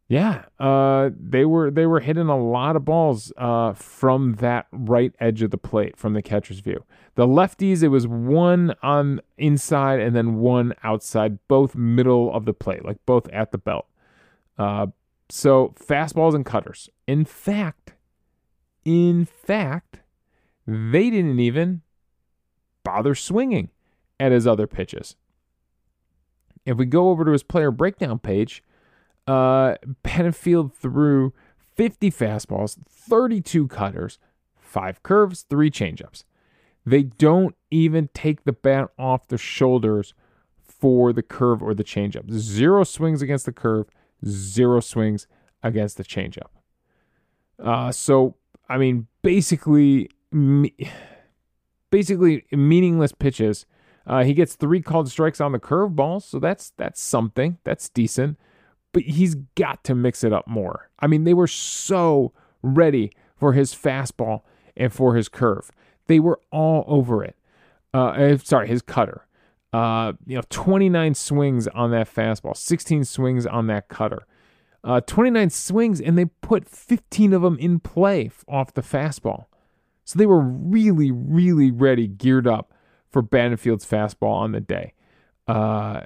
yeah, 0.08 0.46
uh, 0.60 1.10
they 1.18 1.46
were 1.46 1.72
they 1.72 1.86
were 1.86 2.00
hitting 2.00 2.28
a 2.28 2.38
lot 2.38 2.76
of 2.76 2.86
balls 2.86 3.32
uh, 3.38 3.74
from 3.74 4.34
that 4.36 4.68
right 4.72 5.14
edge 5.20 5.42
of 5.42 5.52
the 5.52 5.58
plate 5.58 5.98
from 5.98 6.14
the 6.14 6.22
catcher's 6.22 6.60
view. 6.60 6.84
The 7.16 7.26
lefties, 7.26 7.84
it 7.84 7.88
was 7.88 8.08
one 8.08 8.76
on 8.84 9.22
inside 9.38 10.00
and 10.00 10.16
then 10.16 10.36
one 10.36 10.74
outside, 10.84 11.40
both 11.48 11.76
middle 11.76 12.34
of 12.34 12.46
the 12.46 12.54
plate, 12.54 12.84
like 12.84 12.98
both 13.06 13.30
at 13.30 13.52
the 13.52 13.58
belt. 13.58 13.88
Uh, 14.58 14.88
so 15.30 15.74
fastballs 15.80 16.36
and 16.36 16.46
cutters. 16.46 16.90
In 17.08 17.26
fact, 17.26 17.94
in 18.84 19.26
fact, 19.26 20.00
they 20.66 21.10
didn't 21.10 21.40
even 21.40 21.82
bother 22.84 23.16
swinging 23.16 23.70
at 24.20 24.32
his 24.32 24.48
other 24.48 24.68
pitches. 24.68 25.16
If 26.66 26.78
we 26.78 26.86
go 26.86 27.10
over 27.10 27.26
to 27.26 27.32
his 27.32 27.44
player 27.44 27.72
breakdown 27.72 28.20
page, 28.20 28.64
uh, 29.28 29.76
Battenfield 30.04 30.74
threw 30.74 31.34
50 31.76 32.12
fastballs, 32.12 32.78
32 32.88 33.68
cutters, 33.68 34.20
five 34.56 35.04
curves, 35.04 35.46
three 35.50 35.72
changeups. 35.72 36.24
They 36.86 37.04
don't 37.04 37.56
even 37.72 38.10
take 38.14 38.44
the 38.44 38.54
bat 38.54 38.90
off 38.98 39.28
the 39.28 39.38
shoulders 39.38 40.14
for 40.62 41.14
the 41.14 41.24
curve 41.24 41.64
or 41.64 41.74
the 41.74 41.84
changeup. 41.84 42.32
Zero 42.32 42.84
swings 42.84 43.22
against 43.22 43.46
the 43.46 43.54
curve, 43.54 43.88
zero 44.26 44.80
swings 44.80 45.28
against 45.62 45.98
the 45.98 46.04
changeup. 46.04 46.50
Uh, 47.58 47.92
so, 47.92 48.36
I 48.68 48.78
mean, 48.78 49.08
basically, 49.22 50.10
me- 50.34 50.76
basically 51.90 52.46
meaningless 52.52 53.12
pitches. 53.12 53.66
Uh, 54.06 54.24
he 54.24 54.34
gets 54.34 54.56
three 54.56 54.82
called 54.82 55.10
strikes 55.10 55.40
on 55.40 55.52
the 55.52 55.60
curveball, 55.60 56.22
so 56.22 56.40
that's 56.40 56.72
that's 56.72 57.02
something. 57.02 57.58
That's 57.64 57.90
decent. 57.90 58.38
But 58.92 59.04
he's 59.04 59.36
got 59.56 59.84
to 59.86 59.96
mix 59.96 60.24
it 60.24 60.34
up 60.34 60.48
more. 60.48 60.90
I 61.00 61.08
mean, 61.08 61.24
they 61.24 61.34
were 61.34 61.48
so 61.48 62.34
ready 62.62 63.12
for 63.36 63.54
his 63.54 63.74
fastball 63.74 64.42
and 64.76 64.92
for 64.92 65.16
his 65.16 65.30
curve. 65.30 65.72
They 66.08 66.20
were 66.20 66.40
all 66.52 66.84
over 66.88 67.24
it. 67.24 67.36
Uh, 67.94 68.38
sorry, 68.38 68.68
his 68.68 68.82
cutter. 68.82 69.26
Uh, 69.72 70.14
you 70.28 70.36
know, 70.36 70.44
29 70.50 71.16
swings 71.16 71.68
on 71.70 71.92
that 71.92 72.14
fastball, 72.14 72.56
16 72.56 73.06
swings 73.06 73.46
on 73.46 73.68
that 73.68 73.88
cutter. 73.88 74.24
Uh, 74.84 75.02
29 75.02 75.50
swings, 75.50 76.02
and 76.02 76.18
they 76.18 76.26
put 76.26 76.68
15 76.68 77.34
of 77.34 77.42
them 77.42 77.58
in 77.58 77.80
play 77.80 78.30
off 78.48 78.74
the 78.74 78.82
fastball. 78.82 79.46
So 80.06 80.20
they 80.20 80.26
were 80.26 80.42
really, 80.42 81.12
really 81.12 81.72
ready, 81.72 82.08
geared 82.08 82.48
up 82.48 82.74
for 83.10 83.22
Battenfield's 83.22 83.86
fastball 83.86 84.34
on 84.34 84.52
the 84.52 84.60
day. 84.60 84.94
Uh, 85.48 86.02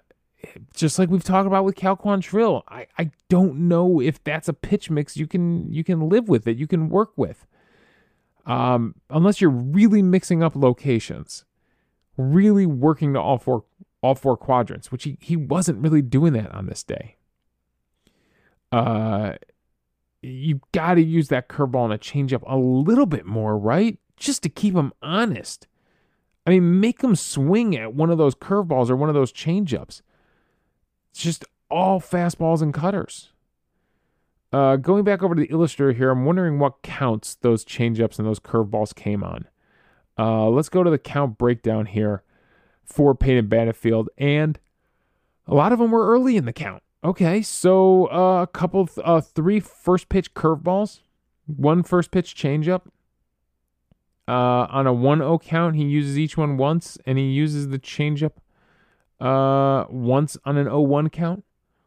just 0.75 0.99
like 0.99 1.09
we've 1.09 1.23
talked 1.23 1.47
about 1.47 1.65
with 1.65 1.75
Cal 1.75 1.97
Quantrill, 1.97 2.63
I, 2.67 2.87
I 2.97 3.11
don't 3.29 3.67
know 3.67 3.99
if 3.99 4.23
that's 4.23 4.47
a 4.47 4.53
pitch 4.53 4.89
mix 4.89 5.17
you 5.17 5.27
can 5.27 5.71
you 5.71 5.83
can 5.83 6.09
live 6.09 6.29
with 6.29 6.47
it, 6.47 6.57
you 6.57 6.67
can 6.67 6.89
work 6.89 7.11
with. 7.15 7.47
Um, 8.45 8.95
unless 9.09 9.41
you're 9.41 9.49
really 9.49 10.01
mixing 10.01 10.41
up 10.41 10.55
locations, 10.55 11.43
really 12.17 12.65
working 12.65 13.13
to 13.13 13.19
all 13.19 13.37
four 13.37 13.65
all 14.01 14.15
four 14.15 14.37
quadrants, 14.37 14.91
which 14.91 15.03
he, 15.03 15.17
he 15.21 15.35
wasn't 15.35 15.81
really 15.81 16.01
doing 16.01 16.33
that 16.33 16.51
on 16.53 16.67
this 16.67 16.83
day. 16.83 17.15
Uh 18.71 19.33
you 20.27 20.61
got 20.71 20.95
to 20.95 21.01
use 21.01 21.29
that 21.29 21.49
curveball 21.49 21.85
and 21.85 21.93
a 21.93 21.97
changeup 21.97 22.43
a 22.45 22.57
little 22.57 23.05
bit 23.05 23.25
more, 23.25 23.57
right? 23.57 23.97
Just 24.17 24.43
to 24.43 24.49
keep 24.49 24.73
them 24.73 24.93
honest. 25.01 25.67
I 26.45 26.51
mean, 26.51 26.79
make 26.79 26.99
them 26.99 27.15
swing 27.15 27.75
at 27.75 27.93
one 27.93 28.09
of 28.09 28.17
those 28.17 28.35
curveballs 28.35 28.89
or 28.89 28.95
one 28.95 29.09
of 29.09 29.15
those 29.15 29.33
changeups. 29.33 30.01
It's 31.11 31.23
just 31.23 31.45
all 31.69 31.99
fastballs 31.99 32.61
and 32.61 32.73
cutters. 32.73 33.31
Uh, 34.53 34.77
going 34.77 35.03
back 35.03 35.21
over 35.21 35.35
to 35.35 35.41
the 35.41 35.51
illustrator 35.51 35.91
here, 35.91 36.09
I'm 36.09 36.25
wondering 36.25 36.57
what 36.57 36.81
counts 36.81 37.35
those 37.35 37.65
changeups 37.65 38.17
and 38.17 38.27
those 38.27 38.39
curveballs 38.39 38.95
came 38.95 39.23
on. 39.23 39.47
Uh, 40.17 40.49
let's 40.49 40.69
go 40.69 40.83
to 40.83 40.89
the 40.89 40.97
count 40.97 41.37
breakdown 41.37 41.85
here 41.85 42.23
for 42.83 43.13
Peyton 43.13 43.47
Battenfield, 43.47 44.07
and 44.17 44.57
a 45.45 45.53
lot 45.53 45.73
of 45.73 45.79
them 45.79 45.91
were 45.91 46.07
early 46.07 46.37
in 46.37 46.45
the 46.45 46.53
count. 46.53 46.81
Okay, 47.03 47.41
so 47.41 48.05
uh, 48.11 48.41
a 48.41 48.47
couple, 48.47 48.89
uh, 49.03 49.21
three 49.21 49.59
first 49.59 50.09
pitch 50.09 50.33
curveballs, 50.33 51.01
one 51.45 51.83
first 51.83 52.11
pitch 52.11 52.35
changeup. 52.35 52.81
Uh, 54.27 54.67
on 54.69 54.85
a 54.85 54.91
1 54.91 55.19
0 55.19 55.39
count, 55.39 55.75
he 55.75 55.83
uses 55.85 56.19
each 56.19 56.35
one 56.35 56.57
once, 56.57 56.97
and 57.05 57.17
he 57.17 57.25
uses 57.25 57.69
the 57.69 57.79
changeup 57.79 58.33
uh, 59.21 59.85
once 59.89 60.37
on 60.43 60.57
an 60.57 60.65
0 60.65 60.81
1 60.81 61.09
count, 61.09 61.45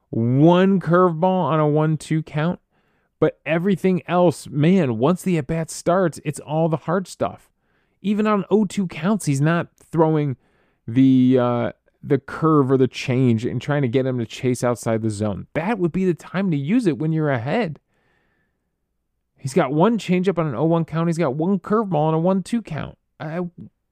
one 0.09 0.81
curveball 0.81 1.25
on 1.25 1.61
a 1.61 1.69
1 1.69 1.99
2 1.99 2.23
count. 2.23 2.61
But 3.19 3.39
everything 3.45 4.03
else, 4.07 4.49
man, 4.49 4.97
once 4.97 5.23
the 5.23 5.37
at 5.37 5.47
bat 5.47 5.71
starts, 5.71 6.19
it's 6.25 6.41
all 6.41 6.71
the 6.71 6.79
hard 6.79 7.07
stuff. 7.07 7.51
Even 8.01 8.27
on 8.27 8.45
0 8.51 8.65
2 8.67 8.87
counts, 8.87 9.27
he's 9.27 9.41
not 9.43 9.69
throwing 9.77 10.37
the 10.87 11.37
uh, 11.39 11.73
the 12.03 12.19
curve 12.19 12.71
or 12.71 12.77
the 12.77 12.89
change 12.89 13.45
and 13.45 13.61
trying 13.61 13.83
to 13.83 13.89
get 13.89 14.07
him 14.07 14.19
to 14.19 14.27
chase 14.27 14.65
outside 14.65 15.03
the 15.03 15.11
zone. 15.11 15.47
That 15.55 15.79
would 15.79 15.93
be 15.93 16.05
the 16.05 16.15
time 16.15 16.51
to 16.51 16.57
use 16.57 16.87
it 16.87 16.99
when 16.99 17.13
you're 17.13 17.31
ahead. 17.31 17.79
He's 19.37 19.55
got 19.55 19.73
one 19.73 19.99
changeup 19.99 20.39
on 20.39 20.47
an 20.47 20.55
0-1 20.55 20.87
count. 20.87 21.09
He's 21.09 21.19
got 21.19 21.35
one 21.35 21.59
curveball 21.59 21.95
on 21.95 22.15
a 22.15 22.19
1-2 22.19 22.65
count. 22.65 22.99
Uh, 23.19 23.43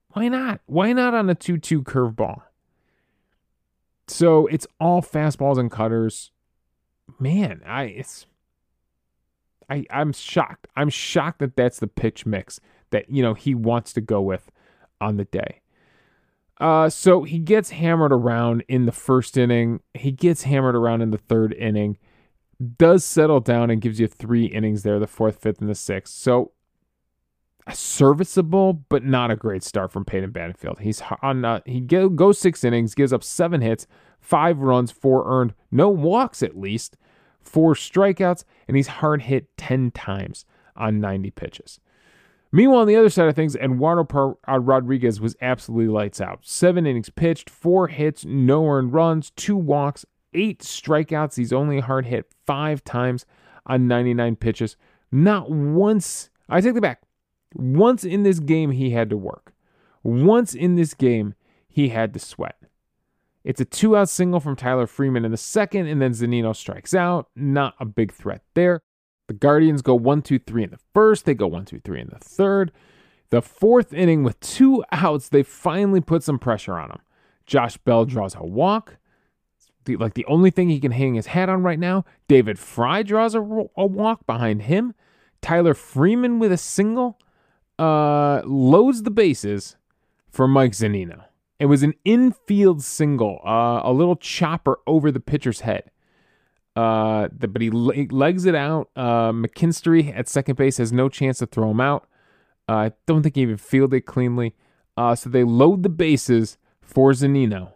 why 0.09 0.29
not? 0.29 0.61
Why 0.67 0.93
not 0.93 1.15
on 1.15 1.31
a 1.31 1.35
2-2 1.35 1.83
curveball? 1.83 2.43
So 4.09 4.47
it's 4.47 4.67
all 4.81 5.03
fastballs 5.03 5.59
and 5.59 5.71
cutters. 5.71 6.31
Man, 7.19 7.63
I 7.65 7.85
it's 7.85 8.27
I 9.71 9.85
I'm 9.91 10.13
shocked. 10.13 10.67
I'm 10.77 10.89
shocked 10.89 11.41
that 11.41 11.57
that's 11.57 11.79
the 11.79 11.87
pitch 11.87 12.27
mix 12.27 12.59
that 12.91 13.11
you 13.11 13.23
know 13.23 13.35
he 13.35 13.55
wants 13.55 13.93
to 13.95 14.01
go 14.01 14.21
with 14.21 14.51
on 15.01 15.17
the 15.17 15.25
day. 15.25 15.61
Uh, 16.61 16.89
so 16.89 17.23
he 17.23 17.39
gets 17.39 17.71
hammered 17.71 18.13
around 18.13 18.65
in 18.69 18.87
the 18.87 18.93
first 18.93 19.37
inning. 19.37 19.81
He 19.95 20.11
gets 20.11 20.43
hammered 20.43 20.75
around 20.75 21.03
in 21.03 21.11
the 21.11 21.19
third 21.19 21.53
inning. 21.53 21.99
Does 22.77 23.05
settle 23.05 23.41
down 23.41 23.71
and 23.71 23.81
gives 23.81 24.01
you 24.01 24.09
three 24.09 24.47
innings 24.47 24.83
there, 24.83 24.99
the 24.99 25.07
fourth, 25.07 25.41
fifth, 25.41 25.61
and 25.61 25.71
the 25.71 25.77
sixth. 25.77 26.15
So 26.15 26.53
a 27.69 27.75
serviceable, 27.75 28.73
but 28.73 29.05
not 29.05 29.31
a 29.31 29.37
great 29.37 29.63
start 29.63 29.93
from 29.93 30.05
Peyton 30.05 30.33
Battenfield. 30.33 30.81
He's 30.81 31.03
on. 31.23 31.45
Uh, 31.45 31.61
he 31.67 31.81
go, 31.81 32.09
goes 32.09 32.39
six 32.39 32.65
innings, 32.65 32.95
gives 32.95 33.13
up 33.13 33.23
seven 33.23 33.61
hits, 33.61 33.87
five 34.21 34.59
runs, 34.59 34.91
four 34.91 35.31
earned, 35.31 35.55
no 35.71 35.89
walks 35.89 36.43
at 36.43 36.59
least, 36.59 36.97
four 37.41 37.75
strikeouts, 37.75 38.45
and 38.67 38.77
he's 38.77 38.87
hard 38.89 39.23
hit 39.23 39.57
ten 39.57 39.91
times 39.91 40.45
on 40.79 41.01
90 41.01 41.31
pitches. 41.33 41.81
Meanwhile, 42.51 42.81
on 42.81 42.87
the 42.87 42.97
other 42.97 43.11
side 43.11 43.29
of 43.29 43.37
things, 43.37 43.57
Eduardo 43.57 44.39
uh, 44.49 44.59
Rodriguez 44.59 45.21
was 45.21 45.37
absolutely 45.43 45.93
lights 45.93 46.21
out. 46.21 46.41
Seven 46.43 46.87
innings 46.87 47.11
pitched, 47.11 47.51
four 47.51 47.89
hits, 47.89 48.25
no 48.25 48.67
earned 48.67 48.95
runs, 48.95 49.31
two 49.31 49.57
walks, 49.57 50.07
eight 50.33 50.61
strikeouts. 50.61 51.37
He's 51.37 51.53
only 51.53 51.81
hard 51.81 52.07
hit 52.07 52.33
five 52.47 52.83
times 52.85 53.27
on 53.67 53.87
99 53.87 54.37
pitches. 54.37 54.77
Not 55.13 55.51
once, 55.51 56.31
I 56.49 56.61
take 56.61 56.77
it 56.77 56.83
back. 56.83 57.03
Once 57.55 58.05
in 58.05 58.23
this 58.23 58.41
game, 58.41 58.71
he 58.71 58.91
had 58.91 59.11
to 59.11 59.17
work. 59.17 59.53
Once 60.03 60.55
in 60.55 60.77
this 60.77 60.95
game, 60.95 61.35
he 61.67 61.91
had 61.91 62.15
to 62.15 62.19
sweat. 62.19 62.57
It's 63.45 63.61
a 63.61 63.65
two 63.65 63.97
out 63.97 64.09
single 64.09 64.41
from 64.41 64.57
Tyler 64.57 64.87
Freeman 64.87 65.25
in 65.25 65.31
the 65.31 65.37
second, 65.37 65.87
and 65.87 66.01
then 66.01 66.13
Zunino 66.13 66.55
strikes 66.55 66.95
out. 66.95 67.29
Not 67.37 67.75
a 67.79 67.85
big 67.85 68.13
threat 68.13 68.43
there. 68.55 68.81
The 69.29 69.35
Guardians 69.35 69.83
go 69.83 69.95
one, 69.95 70.23
two, 70.23 70.39
three 70.39 70.65
in 70.65 70.71
the 70.71 70.81
first. 70.93 71.25
They 71.25 71.35
go 71.35 71.47
one, 71.47 71.65
two, 71.65 71.81
three 71.81 72.01
in 72.01 72.09
the 72.09 72.19
third. 72.19 72.73
The 73.31 73.43
fourth 73.43 73.93
inning, 73.93 74.25
with 74.25 74.41
two 74.41 74.83
outs, 74.91 75.29
they 75.29 75.43
finally 75.43 76.01
put 76.01 76.23
some 76.23 76.39
pressure 76.39 76.79
on 76.79 76.91
him. 76.91 77.01
Josh 77.47 77.77
Bell 77.77 78.07
draws 78.07 78.35
a 78.35 78.45
walk. 78.45 78.97
The, 79.85 79.97
like 79.97 80.15
the 80.15 80.25
only 80.27 80.51
thing 80.51 80.71
he 80.71 80.81
can 80.81 80.93
hang 80.93 81.15
his 81.15 81.27
hat 81.27 81.49
on 81.49 81.63
right 81.63 81.79
now. 81.79 82.05
David 82.27 82.59
Fry 82.59 83.03
draws 83.03 83.35
a, 83.35 83.41
a 83.41 83.87
walk 83.87 84.27
behind 84.27 84.63
him. 84.63 84.95
Tyler 85.43 85.75
Freeman 85.75 86.39
with 86.39 86.53
a 86.53 86.57
single 86.57 87.19
uh, 87.79 88.43
loads 88.45 89.03
the 89.03 89.11
bases 89.11 89.77
for 90.31 90.49
Mike 90.49 90.73
Zunino. 90.73 91.25
It 91.59 91.67
was 91.67 91.83
an 91.83 91.95
infield 92.05 92.83
single, 92.83 93.41
uh, 93.45 93.81
a 93.83 93.93
little 93.93 94.17
chopper 94.17 94.79
over 94.87 95.11
the 95.11 95.21
pitcher's 95.21 95.61
head. 95.61 95.91
Uh, 96.79 97.27
but 97.27 97.61
he 97.61 97.71
legs 97.71 98.45
it 98.45 98.55
out. 98.55 98.89
Uh, 98.95 99.33
McKinstry 99.33 100.17
at 100.17 100.29
second 100.29 100.55
base 100.55 100.77
has 100.77 100.93
no 100.93 101.09
chance 101.09 101.39
to 101.39 101.47
throw 101.47 101.73
him 101.73 101.81
out. 101.81 102.07
Uh, 102.69 102.73
I 102.73 102.93
don't 103.05 103.25
think 103.25 103.35
he 103.35 103.43
even 103.43 103.57
fielded 103.57 103.97
it 103.97 104.07
cleanly. 104.07 104.55
Uh, 104.97 105.17
so 105.17 105.29
they 105.29 105.43
load 105.43 105.83
the 105.83 105.89
bases 105.89 106.57
for 106.81 107.11
Zunino. 107.11 107.73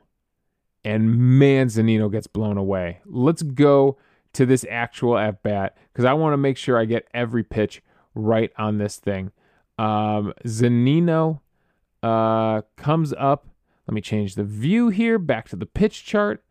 And 0.85 1.19
man, 1.19 1.67
Zunino 1.67 2.13
gets 2.13 2.29
blown 2.29 2.57
away. 2.57 3.01
Let's 3.05 3.43
go 3.43 3.99
to 4.35 4.47
this 4.47 4.65
actual 4.71 5.19
at 5.19 5.43
bat 5.43 5.77
because 5.93 6.05
I 6.05 6.13
want 6.13 6.35
to 6.35 6.39
make 6.39 6.57
sure 6.57 6.79
I 6.79 6.85
get 6.85 7.09
every 7.13 7.43
pitch 7.43 7.83
right 8.15 8.53
on 8.57 8.79
this 8.79 8.99
thing. 8.99 9.33
Um, 9.79 10.33
Zunino 10.47 11.41
uh, 12.05 12.63
comes 12.77 13.13
up. 13.15 13.49
Let 13.89 13.95
me 13.95 14.01
change 14.01 14.37
the 14.37 14.45
view 14.45 14.91
here 14.91 15.19
back 15.19 15.49
to 15.49 15.57
the 15.57 15.67
pitch 15.67 16.05
chart. 16.05 16.45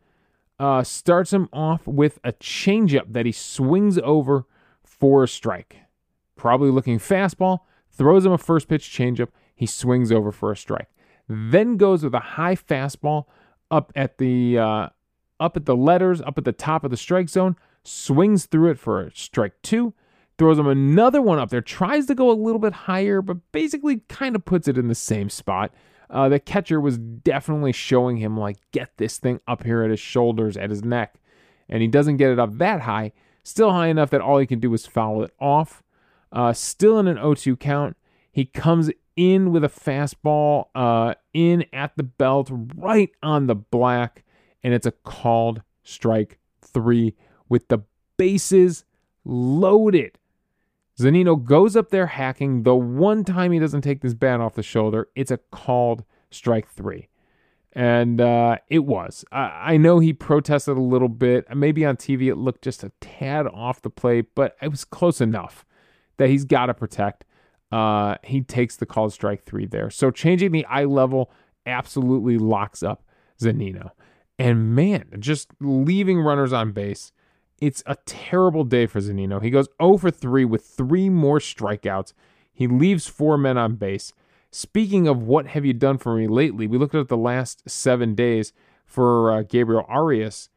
Uh, 0.61 0.83
starts 0.83 1.33
him 1.33 1.49
off 1.51 1.87
with 1.87 2.19
a 2.23 2.33
changeup 2.33 3.11
that 3.11 3.25
he 3.25 3.31
swings 3.31 3.97
over 3.97 4.45
for 4.83 5.23
a 5.23 5.27
strike. 5.27 5.77
Probably 6.35 6.69
looking 6.69 6.99
fastball, 6.99 7.61
throws 7.89 8.27
him 8.27 8.31
a 8.31 8.37
first 8.37 8.67
pitch 8.67 8.83
changeup. 8.83 9.29
He 9.55 9.65
swings 9.65 10.11
over 10.11 10.31
for 10.31 10.51
a 10.51 10.55
strike. 10.55 10.89
Then 11.27 11.77
goes 11.77 12.03
with 12.03 12.13
a 12.13 12.19
high 12.19 12.55
fastball 12.55 13.25
up 13.71 13.91
at 13.95 14.19
the 14.19 14.59
uh, 14.59 14.89
up 15.39 15.57
at 15.57 15.65
the 15.65 15.75
letters, 15.75 16.21
up 16.21 16.37
at 16.37 16.45
the 16.45 16.51
top 16.51 16.83
of 16.83 16.91
the 16.91 16.97
strike 16.97 17.29
zone, 17.29 17.55
swings 17.83 18.45
through 18.45 18.69
it 18.69 18.77
for 18.77 19.01
a 19.01 19.11
strike 19.15 19.59
two, 19.63 19.95
throws 20.37 20.59
him 20.59 20.67
another 20.67 21.23
one 21.23 21.39
up 21.39 21.49
there, 21.49 21.61
tries 21.61 22.05
to 22.05 22.13
go 22.13 22.29
a 22.29 22.33
little 22.33 22.59
bit 22.59 22.73
higher, 22.73 23.23
but 23.23 23.37
basically 23.51 24.01
kind 24.09 24.35
of 24.35 24.45
puts 24.45 24.67
it 24.67 24.77
in 24.77 24.89
the 24.89 24.93
same 24.93 25.27
spot. 25.27 25.73
Uh, 26.11 26.27
the 26.27 26.39
catcher 26.39 26.79
was 26.79 26.97
definitely 26.97 27.71
showing 27.71 28.17
him, 28.17 28.37
like, 28.37 28.57
get 28.71 28.97
this 28.97 29.17
thing 29.17 29.39
up 29.47 29.63
here 29.63 29.81
at 29.81 29.89
his 29.89 29.99
shoulders, 29.99 30.57
at 30.57 30.69
his 30.69 30.83
neck. 30.83 31.15
And 31.69 31.81
he 31.81 31.87
doesn't 31.87 32.17
get 32.17 32.31
it 32.31 32.39
up 32.39 32.57
that 32.57 32.81
high, 32.81 33.13
still 33.43 33.71
high 33.71 33.87
enough 33.87 34.09
that 34.09 34.19
all 34.19 34.37
he 34.37 34.45
can 34.45 34.59
do 34.59 34.73
is 34.73 34.85
foul 34.85 35.23
it 35.23 35.33
off. 35.39 35.81
Uh, 36.31 36.51
still 36.51 36.99
in 36.99 37.07
an 37.07 37.15
0 37.15 37.33
2 37.33 37.55
count. 37.55 37.95
He 38.29 38.45
comes 38.45 38.91
in 39.15 39.51
with 39.51 39.63
a 39.63 39.69
fastball, 39.69 40.65
uh, 40.75 41.15
in 41.33 41.65
at 41.71 41.95
the 41.95 42.03
belt, 42.03 42.49
right 42.75 43.11
on 43.23 43.47
the 43.47 43.55
black, 43.55 44.23
and 44.63 44.73
it's 44.73 44.85
a 44.85 44.91
called 44.91 45.61
strike 45.83 46.39
three 46.61 47.15
with 47.47 47.67
the 47.69 47.79
bases 48.17 48.85
loaded. 49.23 50.17
Zunino 51.01 51.41
goes 51.41 51.75
up 51.75 51.89
there 51.89 52.07
hacking. 52.07 52.63
The 52.63 52.75
one 52.75 53.23
time 53.23 53.51
he 53.51 53.59
doesn't 53.59 53.81
take 53.81 54.01
this 54.01 54.13
bat 54.13 54.39
off 54.39 54.55
the 54.55 54.63
shoulder, 54.63 55.09
it's 55.15 55.31
a 55.31 55.37
called 55.37 56.03
strike 56.29 56.67
three. 56.67 57.09
And 57.73 58.19
uh, 58.19 58.57
it 58.67 58.79
was. 58.79 59.23
I, 59.31 59.73
I 59.73 59.77
know 59.77 59.99
he 59.99 60.13
protested 60.13 60.77
a 60.77 60.81
little 60.81 61.09
bit. 61.09 61.45
Maybe 61.55 61.85
on 61.85 61.95
TV 61.95 62.27
it 62.27 62.35
looked 62.35 62.63
just 62.63 62.83
a 62.83 62.91
tad 62.99 63.47
off 63.47 63.81
the 63.81 63.89
plate, 63.89 64.35
but 64.35 64.57
it 64.61 64.67
was 64.67 64.83
close 64.83 65.21
enough 65.21 65.65
that 66.17 66.29
he's 66.29 66.43
got 66.43 66.65
to 66.65 66.73
protect. 66.73 67.25
Uh, 67.71 68.15
he 68.23 68.41
takes 68.41 68.75
the 68.75 68.85
called 68.85 69.13
strike 69.13 69.43
three 69.43 69.65
there. 69.65 69.89
So 69.89 70.11
changing 70.11 70.51
the 70.51 70.65
eye 70.65 70.83
level 70.83 71.31
absolutely 71.65 72.37
locks 72.37 72.83
up 72.83 73.03
Zunino. 73.39 73.91
And 74.37 74.75
man, 74.75 75.05
just 75.19 75.49
leaving 75.59 76.19
runners 76.19 76.51
on 76.51 76.73
base 76.73 77.13
it's 77.61 77.83
a 77.85 77.95
terrible 78.05 78.63
day 78.63 78.87
for 78.87 78.99
Zunino. 78.99 79.41
He 79.41 79.51
goes 79.51 79.69
0 79.81 79.97
for 79.97 80.11
3 80.11 80.43
with 80.45 80.65
three 80.65 81.09
more 81.09 81.39
strikeouts. 81.39 82.13
He 82.51 82.67
leaves 82.67 83.07
four 83.07 83.37
men 83.37 83.57
on 83.57 83.75
base. 83.75 84.13
Speaking 84.49 85.07
of 85.07 85.21
what 85.21 85.47
have 85.47 85.63
you 85.63 85.73
done 85.73 85.97
for 85.97 86.17
me 86.17 86.27
lately, 86.27 86.67
we 86.67 86.77
looked 86.77 86.95
at 86.95 87.07
the 87.07 87.15
last 87.15 87.69
seven 87.69 88.15
days 88.15 88.51
for 88.85 89.31
uh, 89.31 89.43
Gabriel 89.43 89.85
Arias. 89.87 90.49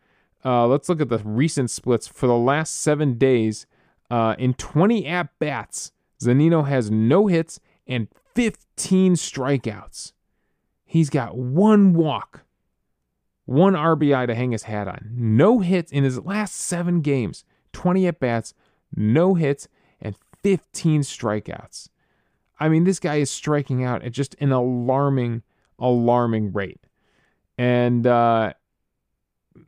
Uh, 0.44 0.66
let's 0.66 0.88
look 0.88 1.00
at 1.00 1.10
the 1.10 1.18
recent 1.18 1.70
splits. 1.70 2.08
For 2.08 2.26
the 2.26 2.36
last 2.36 2.74
seven 2.74 3.16
days, 3.16 3.66
uh, 4.10 4.34
in 4.38 4.54
20 4.54 5.06
at 5.06 5.38
bats, 5.38 5.92
Zunino 6.20 6.66
has 6.66 6.90
no 6.90 7.26
hits 7.26 7.60
and 7.86 8.08
15 8.34 9.14
strikeouts. 9.14 10.12
He's 10.84 11.10
got 11.10 11.36
one 11.36 11.92
walk 11.92 12.43
one 13.46 13.74
RBI 13.74 14.26
to 14.26 14.34
hang 14.34 14.52
his 14.52 14.64
hat 14.64 14.88
on. 14.88 15.10
No 15.12 15.60
hits 15.60 15.92
in 15.92 16.04
his 16.04 16.18
last 16.20 16.54
seven 16.54 17.00
games, 17.00 17.44
20 17.72 18.06
at 18.06 18.20
bats, 18.20 18.54
no 18.96 19.34
hits, 19.34 19.68
and 20.00 20.16
15 20.42 21.02
strikeouts. 21.02 21.88
I 22.58 22.68
mean, 22.68 22.84
this 22.84 23.00
guy 23.00 23.16
is 23.16 23.30
striking 23.30 23.84
out 23.84 24.02
at 24.02 24.12
just 24.12 24.36
an 24.38 24.52
alarming, 24.52 25.42
alarming 25.78 26.52
rate. 26.52 26.80
And 27.58 28.06
uh, 28.06 28.54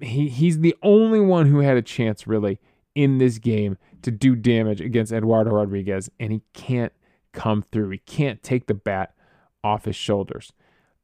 he 0.01 0.29
he's 0.29 0.61
the 0.61 0.75
only 0.83 1.21
one 1.21 1.47
who 1.47 1.61
had 1.61 1.77
a 1.77 1.83
chance 1.83 2.27
really 2.27 2.59
in 2.95 3.19
this 3.19 3.39
game 3.39 3.77
to 4.03 4.11
do 4.11 4.35
damage 4.35 4.81
against 4.81 5.13
Eduardo 5.13 5.51
Rodriguez, 5.51 6.11
and 6.19 6.33
he 6.33 6.43
can't 6.53 6.93
come 7.33 7.63
through. 7.63 7.91
He 7.91 7.99
can't 7.99 8.43
take 8.43 8.67
the 8.67 8.75
bat 8.75 9.15
off 9.63 9.85
his 9.85 9.97
shoulders. 9.97 10.53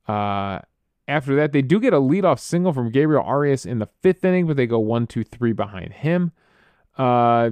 Uh, 0.09 0.61
after 1.09 1.35
that, 1.37 1.53
they 1.53 1.63
do 1.63 1.81
get 1.81 1.93
a 1.93 1.99
leadoff 1.99 2.39
single 2.39 2.73
from 2.73 2.91
Gabriel 2.91 3.23
Arias 3.25 3.67
in 3.67 3.79
the 3.79 3.89
fifth 4.03 4.25
inning, 4.25 4.47
but 4.47 4.57
they 4.57 4.67
go 4.67 4.79
one, 4.79 5.07
two, 5.07 5.25
three 5.25 5.53
behind 5.53 5.93
him. 5.93 6.33
Uh, 6.97 7.51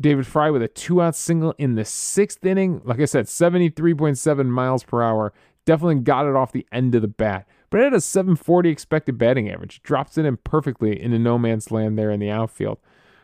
David 0.00 0.26
Fry 0.26 0.50
with 0.50 0.62
a 0.62 0.68
two 0.68 1.02
out 1.02 1.16
single 1.16 1.54
in 1.58 1.74
the 1.74 1.84
sixth 1.84 2.44
inning. 2.44 2.80
Like 2.84 3.00
I 3.00 3.06
said, 3.06 3.26
73.7 3.26 4.46
miles 4.46 4.84
per 4.84 5.02
hour. 5.02 5.32
Definitely 5.64 6.00
got 6.00 6.26
it 6.26 6.34
off 6.34 6.52
the 6.52 6.66
end 6.72 6.94
of 6.94 7.02
the 7.02 7.08
bat. 7.08 7.46
But 7.70 7.80
it 7.80 7.84
had 7.84 7.94
a 7.94 8.00
740 8.00 8.68
expected 8.68 9.16
batting 9.16 9.50
average. 9.50 9.82
Drops 9.82 10.18
it 10.18 10.26
in 10.26 10.36
perfectly 10.38 11.00
into 11.00 11.18
no 11.18 11.38
man's 11.38 11.70
land 11.70 11.98
there 11.98 12.10
in 12.10 12.20
the 12.20 12.30
outfield. 12.30 12.78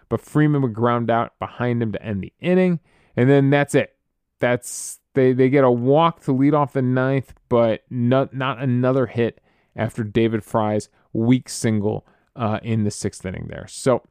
But 0.08 0.20
Freeman 0.20 0.62
would 0.62 0.72
ground 0.72 1.10
out 1.10 1.38
behind 1.38 1.82
him 1.82 1.92
to 1.92 2.02
end 2.02 2.22
the 2.22 2.32
inning. 2.40 2.80
And 3.16 3.28
then 3.28 3.50
that's 3.50 3.74
it. 3.74 3.97
That's 4.40 5.00
they 5.14 5.32
they 5.32 5.48
get 5.48 5.64
a 5.64 5.70
walk 5.70 6.20
to 6.22 6.32
lead 6.32 6.54
off 6.54 6.72
the 6.72 6.82
ninth, 6.82 7.34
but 7.48 7.82
not 7.90 8.34
not 8.34 8.60
another 8.60 9.06
hit 9.06 9.40
after 9.74 10.04
David 10.04 10.44
Fry's 10.44 10.88
weak 11.12 11.48
single 11.48 12.06
uh, 12.36 12.60
in 12.62 12.84
the 12.84 12.90
sixth 12.90 13.24
inning 13.26 13.48
there. 13.48 13.66
So 13.68 14.02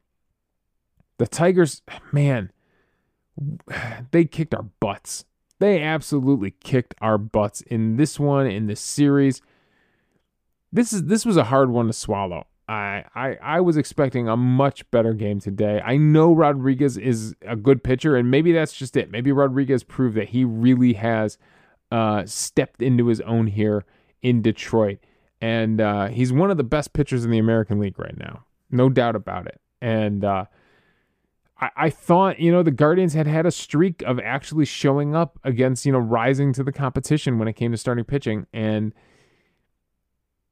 the 1.18 1.26
Tigers, 1.26 1.82
man, 2.12 2.52
they 4.10 4.24
kicked 4.24 4.54
our 4.54 4.66
butts. 4.80 5.24
They 5.60 5.82
absolutely 5.82 6.52
kicked 6.52 6.94
our 7.00 7.18
butts 7.18 7.62
in 7.62 7.96
this 7.96 8.20
one 8.20 8.46
in 8.46 8.66
this 8.66 8.80
series. 8.80 9.40
This 10.72 10.92
is 10.92 11.04
this 11.04 11.24
was 11.24 11.36
a 11.36 11.44
hard 11.44 11.70
one 11.70 11.86
to 11.86 11.92
swallow. 11.92 12.46
I, 12.68 13.04
I 13.14 13.36
I 13.42 13.60
was 13.60 13.76
expecting 13.78 14.28
a 14.28 14.36
much 14.36 14.88
better 14.90 15.14
game 15.14 15.40
today. 15.40 15.80
I 15.82 15.96
know 15.96 16.34
Rodriguez 16.34 16.98
is 16.98 17.34
a 17.42 17.56
good 17.56 17.82
pitcher, 17.82 18.14
and 18.14 18.30
maybe 18.30 18.52
that's 18.52 18.74
just 18.74 18.96
it. 18.96 19.10
Maybe 19.10 19.32
Rodriguez 19.32 19.82
proved 19.82 20.16
that 20.16 20.28
he 20.28 20.44
really 20.44 20.92
has 20.92 21.38
uh, 21.90 22.26
stepped 22.26 22.82
into 22.82 23.06
his 23.06 23.22
own 23.22 23.46
here 23.46 23.86
in 24.20 24.42
Detroit, 24.42 24.98
and 25.40 25.80
uh, 25.80 26.08
he's 26.08 26.30
one 26.30 26.50
of 26.50 26.58
the 26.58 26.64
best 26.64 26.92
pitchers 26.92 27.24
in 27.24 27.30
the 27.30 27.38
American 27.38 27.80
League 27.80 27.98
right 27.98 28.18
now, 28.18 28.44
no 28.70 28.90
doubt 28.90 29.16
about 29.16 29.46
it. 29.46 29.60
And 29.80 30.22
uh, 30.22 30.44
I, 31.58 31.70
I 31.76 31.90
thought 31.90 32.38
you 32.38 32.52
know 32.52 32.62
the 32.62 32.70
Guardians 32.70 33.14
had 33.14 33.26
had 33.26 33.46
a 33.46 33.50
streak 33.50 34.02
of 34.02 34.20
actually 34.20 34.66
showing 34.66 35.14
up 35.14 35.38
against 35.42 35.86
you 35.86 35.92
know 35.92 35.98
rising 35.98 36.52
to 36.52 36.62
the 36.62 36.72
competition 36.72 37.38
when 37.38 37.48
it 37.48 37.54
came 37.54 37.72
to 37.72 37.78
starting 37.78 38.04
pitching, 38.04 38.46
and 38.52 38.92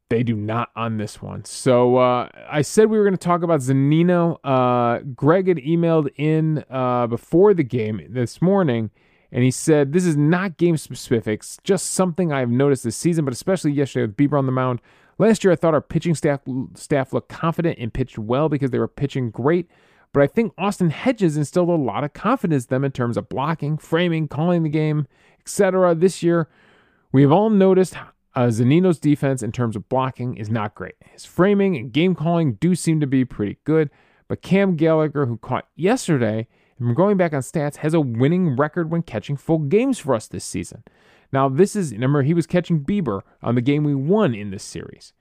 they 0.08 0.22
do 0.22 0.36
not 0.36 0.70
on 0.76 0.98
this 0.98 1.20
one. 1.20 1.44
So 1.44 1.96
uh, 1.96 2.28
I 2.48 2.62
said 2.62 2.88
we 2.88 2.98
were 2.98 3.04
going 3.04 3.16
to 3.16 3.24
talk 3.24 3.42
about 3.42 3.60
Zunino. 3.60 4.38
Uh, 4.44 5.00
Greg 5.14 5.48
had 5.48 5.58
emailed 5.58 6.10
in 6.16 6.64
uh, 6.70 7.06
before 7.06 7.54
the 7.54 7.64
game 7.64 8.06
this 8.08 8.40
morning, 8.40 8.90
and 9.32 9.42
he 9.42 9.50
said 9.50 9.92
this 9.92 10.04
is 10.04 10.16
not 10.16 10.58
game 10.58 10.76
specifics, 10.76 11.58
just 11.64 11.92
something 11.92 12.32
I've 12.32 12.50
noticed 12.50 12.84
this 12.84 12.96
season, 12.96 13.24
but 13.24 13.34
especially 13.34 13.72
yesterday 13.72 14.06
with 14.06 14.16
Bieber 14.16 14.38
on 14.38 14.46
the 14.46 14.52
mound. 14.52 14.80
Last 15.18 15.42
year, 15.42 15.52
I 15.52 15.56
thought 15.56 15.74
our 15.74 15.80
pitching 15.80 16.14
staff 16.14 16.40
staff 16.74 17.12
looked 17.12 17.28
confident 17.28 17.78
and 17.78 17.92
pitched 17.92 18.18
well 18.18 18.48
because 18.48 18.70
they 18.70 18.78
were 18.78 18.88
pitching 18.88 19.30
great. 19.30 19.68
But 20.12 20.22
I 20.22 20.28
think 20.28 20.54
Austin 20.56 20.90
Hedges 20.90 21.36
instilled 21.36 21.68
a 21.68 21.74
lot 21.74 22.04
of 22.04 22.12
confidence 22.12 22.64
in 22.64 22.68
them 22.68 22.84
in 22.84 22.92
terms 22.92 23.16
of 23.16 23.28
blocking, 23.28 23.76
framing, 23.76 24.28
calling 24.28 24.62
the 24.62 24.70
game, 24.70 25.06
etc. 25.40 25.94
This 25.94 26.22
year, 26.22 26.48
we 27.12 27.22
have 27.22 27.32
all 27.32 27.50
noticed 27.50 27.96
Uh, 28.36 28.48
Zunino's 28.48 28.98
defense 28.98 29.42
in 29.42 29.50
terms 29.50 29.76
of 29.76 29.88
blocking 29.88 30.36
is 30.36 30.50
not 30.50 30.74
great. 30.74 30.94
His 31.10 31.24
framing 31.24 31.74
and 31.74 31.90
game 31.90 32.14
calling 32.14 32.54
do 32.54 32.74
seem 32.74 33.00
to 33.00 33.06
be 33.06 33.24
pretty 33.24 33.56
good, 33.64 33.88
but 34.28 34.42
Cam 34.42 34.76
Gallagher, 34.76 35.24
who 35.24 35.38
caught 35.38 35.66
yesterday, 35.74 36.46
and 36.78 36.94
going 36.94 37.16
back 37.16 37.32
on 37.32 37.40
stats, 37.40 37.76
has 37.76 37.94
a 37.94 38.00
winning 38.00 38.54
record 38.54 38.90
when 38.90 39.02
catching 39.02 39.38
full 39.38 39.60
games 39.60 39.98
for 39.98 40.14
us 40.14 40.28
this 40.28 40.44
season. 40.44 40.84
Now, 41.32 41.48
this 41.48 41.74
is, 41.74 41.92
remember, 41.92 42.22
he 42.22 42.34
was 42.34 42.46
catching 42.46 42.84
Bieber 42.84 43.22
on 43.42 43.54
the 43.54 43.62
game 43.62 43.84
we 43.84 43.94
won 43.94 44.34
in 44.34 44.50
this 44.50 44.62
series. 44.62 45.14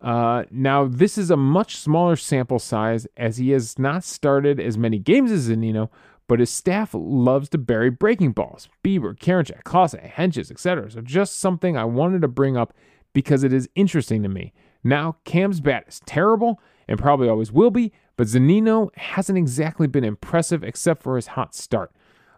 Uh, 0.00 0.44
now, 0.50 0.86
this 0.86 1.18
is 1.18 1.30
a 1.30 1.36
much 1.36 1.76
smaller 1.76 2.16
sample 2.16 2.58
size 2.58 3.06
as 3.18 3.36
he 3.36 3.50
has 3.50 3.78
not 3.78 4.02
started 4.02 4.58
as 4.58 4.78
many 4.78 4.98
games 4.98 5.30
as 5.30 5.50
Zunino, 5.50 5.90
but 6.30 6.38
his 6.38 6.48
staff 6.48 6.90
loves 6.94 7.48
to 7.48 7.58
bury 7.58 7.90
breaking 7.90 8.30
balls. 8.30 8.68
Bieber, 8.84 9.18
Karinchak, 9.18 9.64
Clase, 9.64 10.12
Hentges, 10.12 10.52
etc. 10.52 10.88
So 10.88 11.00
just 11.00 11.40
something 11.40 11.76
I 11.76 11.82
wanted 11.82 12.22
to 12.22 12.28
bring 12.28 12.56
up 12.56 12.72
because 13.12 13.42
it 13.42 13.52
is 13.52 13.68
interesting 13.74 14.22
to 14.22 14.28
me. 14.28 14.52
Now, 14.84 15.16
Cam's 15.24 15.60
bat 15.60 15.86
is 15.88 15.98
terrible 16.06 16.60
and 16.86 17.00
probably 17.00 17.28
always 17.28 17.50
will 17.50 17.72
be, 17.72 17.92
but 18.16 18.28
Zunino 18.28 18.96
hasn't 18.96 19.38
exactly 19.38 19.88
been 19.88 20.04
impressive 20.04 20.62
except 20.62 21.02
for 21.02 21.16
his 21.16 21.26
hot 21.26 21.52
start. 21.52 21.90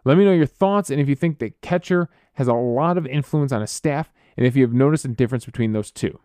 Let 0.05 0.17
me 0.17 0.25
know 0.25 0.33
your 0.33 0.47
thoughts 0.47 0.89
and 0.89 0.99
if 0.99 1.07
you 1.07 1.13
think 1.13 1.37
that 1.37 1.61
catcher 1.61 2.09
has 2.33 2.47
a 2.47 2.53
lot 2.53 2.97
of 2.97 3.05
influence 3.05 3.51
on 3.51 3.61
his 3.61 3.69
staff 3.69 4.11
and 4.35 4.47
if 4.47 4.55
you 4.55 4.63
have 4.63 4.73
noticed 4.73 5.05
a 5.05 5.09
difference 5.09 5.45
between 5.45 5.73
those 5.73 5.91
two. 5.91 6.19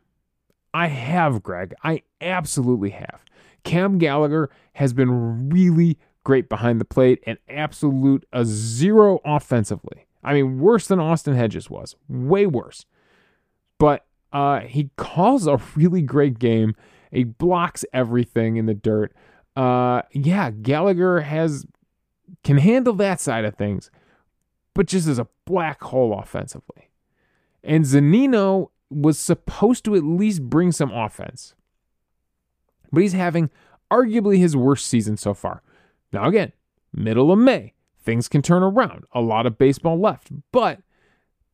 I 0.72 0.87
have, 0.87 1.42
Greg. 1.42 1.74
I 1.85 2.00
absolutely 2.22 2.90
have. 2.92 3.26
Cam 3.62 3.98
Gallagher 3.98 4.48
has 4.72 4.94
been 4.94 5.50
really 5.50 5.98
great 6.29 6.51
behind 6.51 6.79
the 6.79 6.85
plate 6.85 7.25
and 7.27 7.38
absolute 7.49 8.23
a 8.35 8.45
zero 8.45 9.19
offensively. 9.25 10.05
I 10.23 10.35
mean, 10.35 10.61
worse 10.61 10.87
than 10.87 11.01
Austin 11.01 11.35
Hedges 11.35 11.71
was, 11.71 11.97
way 12.07 12.45
worse. 12.45 12.85
But 13.79 14.05
uh, 14.31 14.61
he 14.61 14.91
calls 14.97 15.47
a 15.47 15.59
really 15.75 16.03
great 16.03 16.38
game. 16.38 16.77
He 17.11 17.25
blocks 17.25 17.83
everything 17.95 18.59
in 18.59 18.67
the 18.67 18.75
dirt. 18.75 19.14
Uh, 19.57 20.03
yeah, 20.12 20.51
Gallagher 20.51 21.21
has 21.21 21.67
can 22.45 22.59
handle 22.59 22.93
that 22.93 23.21
side 23.21 23.47
of 23.47 23.55
things, 23.55 23.91
but 24.75 24.85
just 24.85 25.09
as 25.09 25.19
a 25.19 25.29
black 25.47 25.83
hole 25.83 26.12
offensively. 26.12 26.91
And 27.64 27.87
Zunino 27.87 28.69
was 28.91 29.19
supposed 29.19 29.83
to 29.87 29.97
at 29.97 30.05
least 30.05 30.43
bring 30.43 30.73
some 30.73 30.93
offense. 30.93 31.55
But 32.93 33.01
he's 33.01 33.14
having 33.14 33.49
arguably 33.91 34.37
his 34.37 34.55
worst 34.55 34.87
season 34.88 35.17
so 35.17 35.33
far. 35.33 35.62
Now, 36.12 36.27
again, 36.27 36.53
middle 36.92 37.33
of 37.33 37.38
May, 37.38 37.75
things 38.01 38.29
can 38.29 38.42
turn 38.42 38.62
around. 38.62 39.05
A 39.12 39.21
lot 39.21 39.47
of 39.47 39.59
baseball 39.59 39.99
left. 39.99 40.31
But 40.53 40.81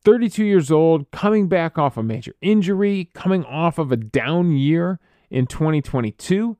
32 0.03 0.43
years 0.43 0.71
old, 0.71 1.09
coming 1.11 1.47
back 1.47 1.77
off 1.77 1.97
a 1.97 2.03
major 2.03 2.35
injury, 2.41 3.09
coming 3.13 3.43
off 3.45 3.77
of 3.77 3.91
a 3.91 3.97
down 3.97 4.51
year 4.51 4.99
in 5.29 5.47
2022, 5.47 6.57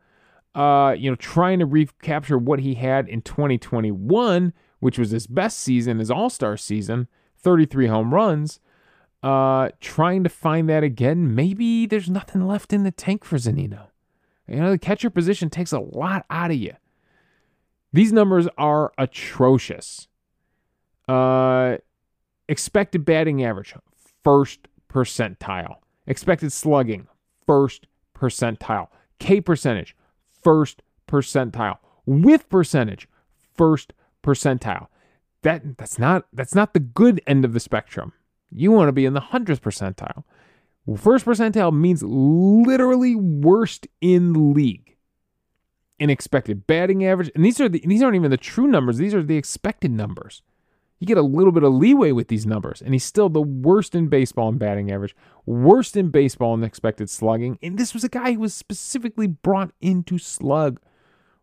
uh, 0.56 0.96
you 0.98 1.10
know, 1.10 1.16
trying 1.16 1.60
to 1.60 1.66
recapture 1.66 2.38
what 2.38 2.60
he 2.60 2.76
had 2.76 3.08
in 3.08 3.22
2021, 3.22 4.54
which 4.80 4.98
was 4.98 5.12
his 5.12 5.28
best 5.28 5.60
season, 5.60 6.00
his 6.00 6.12
all 6.12 6.30
star 6.30 6.58
season, 6.58 7.08
33 7.38 7.88
home 7.88 8.14
runs 8.14 8.60
uh, 9.26 9.70
trying 9.82 10.24
to 10.24 10.30
find 10.30 10.70
that 10.70 10.84
again. 10.84 11.34
Maybe 11.34 11.88
there's 11.88 12.12
nothing 12.12 12.46
left 12.46 12.72
in 12.72 12.84
the 12.84 12.92
tank 12.92 13.26
for 13.26 13.38
Zunino. 13.38 13.88
You 14.48 14.58
know, 14.58 14.70
the 14.70 14.78
catcher 14.78 15.10
position 15.10 15.50
takes 15.50 15.72
a 15.72 15.80
lot 15.80 16.28
out 16.30 16.52
of 16.52 16.58
you. 16.58 16.74
These 17.96 18.12
numbers 18.12 18.50
are 18.58 18.92
atrocious. 18.98 20.10
Uh, 21.08 21.78
expected 22.50 23.06
batting 23.06 23.42
average, 23.42 23.74
first 24.22 24.68
percentile. 24.92 25.78
Expected 26.06 26.52
slugging, 26.52 27.08
first 27.48 27.88
percentile. 28.14 28.90
K 29.20 29.40
percentage, 29.40 29.96
first 30.44 30.82
percentile. 31.08 31.78
Whiff 32.06 32.50
percentage, 32.50 33.08
first 33.56 33.94
percentile. 34.22 34.88
That 35.44 35.78
that's 35.78 35.98
not 35.98 36.26
that's 36.34 36.54
not 36.54 36.74
the 36.74 36.82
good 36.82 37.22
end 37.26 37.46
of 37.46 37.54
the 37.54 37.62
spectrum. 37.62 38.12
You 38.52 38.74
want 38.74 38.90
to 38.90 38.92
be 38.92 39.06
in 39.06 39.14
the 39.14 39.22
100th 39.22 39.62
percentile. 39.62 40.26
First 41.02 41.26
percentile 41.26 41.74
means 41.74 42.04
literally 42.04 43.16
worst 43.16 43.88
in 44.02 44.34
the 44.34 44.40
league 44.40 44.95
in 46.00 46.10
expected 46.10 46.68
batting 46.68 47.06
average. 47.06 47.32
And 47.36 47.46
these 47.46 47.60
are 47.62 47.70
the, 47.70 47.82
these 47.86 48.02
aren't 48.02 48.16
even 48.16 48.32
the 48.32 48.38
true 48.38 48.68
numbers, 48.68 48.98
these 48.98 49.14
are 49.14 49.24
the 49.24 49.38
expected 49.38 49.92
numbers. 49.92 50.42
You 51.00 51.08
get 51.08 51.18
a 51.18 51.24
little 51.24 51.52
bit 51.52 51.64
of 51.64 51.74
leeway 51.74 52.14
with 52.14 52.30
these 52.30 52.46
numbers, 52.46 52.82
and 52.82 52.94
he's 52.94 53.04
still 53.04 53.28
the 53.28 53.42
worst 53.42 53.96
in 53.96 54.08
baseball 54.08 54.48
in 54.48 54.58
batting 54.58 54.92
average, 54.92 55.16
worst 55.46 55.98
in 55.98 56.10
baseball 56.10 56.54
in 56.54 56.64
expected 56.64 57.10
slugging. 57.10 57.60
And 57.62 57.78
this 57.78 57.94
was 57.94 58.06
a 58.06 58.10
guy 58.10 58.34
who 58.34 58.40
was 58.40 58.54
specifically 58.54 59.28
brought 59.28 59.72
in 59.82 60.04
to 60.04 60.18
slug. 60.18 60.80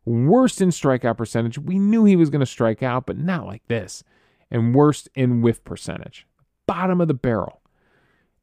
Worst 0.04 0.60
in 0.60 0.70
strikeout 0.70 1.18
percentage. 1.18 1.58
We 1.58 1.78
knew 1.78 2.04
he 2.04 2.16
was 2.16 2.30
going 2.30 2.40
to 2.40 2.46
strike 2.46 2.82
out, 2.82 3.06
but 3.06 3.18
not 3.18 3.46
like 3.46 3.62
this. 3.68 4.02
And 4.50 4.74
worst 4.74 5.08
in 5.14 5.42
whiff 5.42 5.62
percentage 5.64 6.26
bottom 6.66 7.00
of 7.00 7.08
the 7.08 7.14
barrel. 7.14 7.60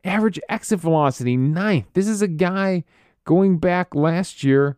Average 0.03 0.39
exit 0.47 0.79
velocity, 0.79 1.35
ninth. 1.35 1.87
This 1.93 2.07
is 2.07 2.21
a 2.21 2.27
guy 2.27 2.83
going 3.25 3.57
back 3.57 3.95
last 3.95 4.43
year. 4.43 4.77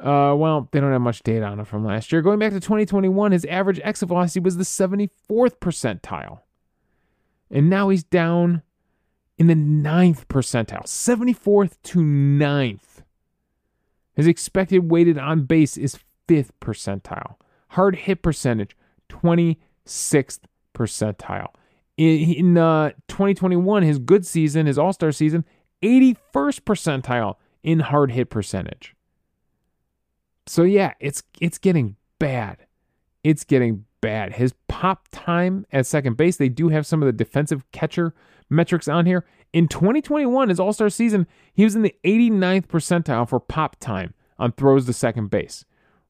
Uh, 0.00 0.34
well, 0.34 0.68
they 0.72 0.80
don't 0.80 0.92
have 0.92 1.00
much 1.02 1.22
data 1.22 1.44
on 1.44 1.58
him 1.58 1.64
from 1.66 1.84
last 1.84 2.10
year. 2.10 2.22
Going 2.22 2.38
back 2.38 2.52
to 2.52 2.60
2021, 2.60 3.32
his 3.32 3.44
average 3.44 3.80
exit 3.84 4.08
velocity 4.08 4.40
was 4.40 4.56
the 4.56 4.64
74th 4.64 5.58
percentile. 5.60 6.40
And 7.50 7.68
now 7.68 7.90
he's 7.90 8.02
down 8.02 8.62
in 9.36 9.48
the 9.48 9.54
ninth 9.54 10.26
percentile, 10.28 10.84
74th 10.84 11.76
to 11.82 12.02
ninth. 12.02 13.02
His 14.14 14.26
expected 14.26 14.90
weighted 14.90 15.18
on 15.18 15.44
base 15.44 15.76
is 15.76 15.98
fifth 16.28 16.58
percentile. 16.60 17.36
Hard 17.68 17.96
hit 17.96 18.22
percentage, 18.22 18.76
26th 19.08 20.40
percentile. 20.74 21.48
In, 21.96 22.34
in 22.34 22.58
uh, 22.58 22.90
2021, 23.08 23.82
his 23.82 23.98
good 23.98 24.24
season, 24.24 24.66
his 24.66 24.78
All 24.78 24.92
Star 24.92 25.12
season, 25.12 25.44
81st 25.82 26.60
percentile 26.60 27.36
in 27.62 27.80
hard 27.80 28.12
hit 28.12 28.30
percentage. 28.30 28.94
So 30.50 30.64
yeah, 30.64 30.94
it's 30.98 31.22
it's 31.40 31.58
getting 31.58 31.94
bad. 32.18 32.66
It's 33.22 33.44
getting 33.44 33.84
bad. 34.00 34.32
His 34.32 34.52
pop 34.66 35.06
time 35.12 35.64
at 35.70 35.86
second 35.86 36.16
base, 36.16 36.38
they 36.38 36.48
do 36.48 36.70
have 36.70 36.84
some 36.84 37.00
of 37.00 37.06
the 37.06 37.12
defensive 37.12 37.70
catcher 37.70 38.16
metrics 38.48 38.88
on 38.88 39.06
here. 39.06 39.24
In 39.52 39.68
2021, 39.68 40.48
his 40.48 40.58
All 40.58 40.72
Star 40.72 40.90
season, 40.90 41.28
he 41.52 41.62
was 41.62 41.76
in 41.76 41.82
the 41.82 41.94
89th 42.02 42.66
percentile 42.66 43.28
for 43.28 43.38
pop 43.38 43.78
time 43.78 44.12
on 44.40 44.50
throws 44.50 44.86
to 44.86 44.92
second 44.92 45.30
base. 45.30 45.64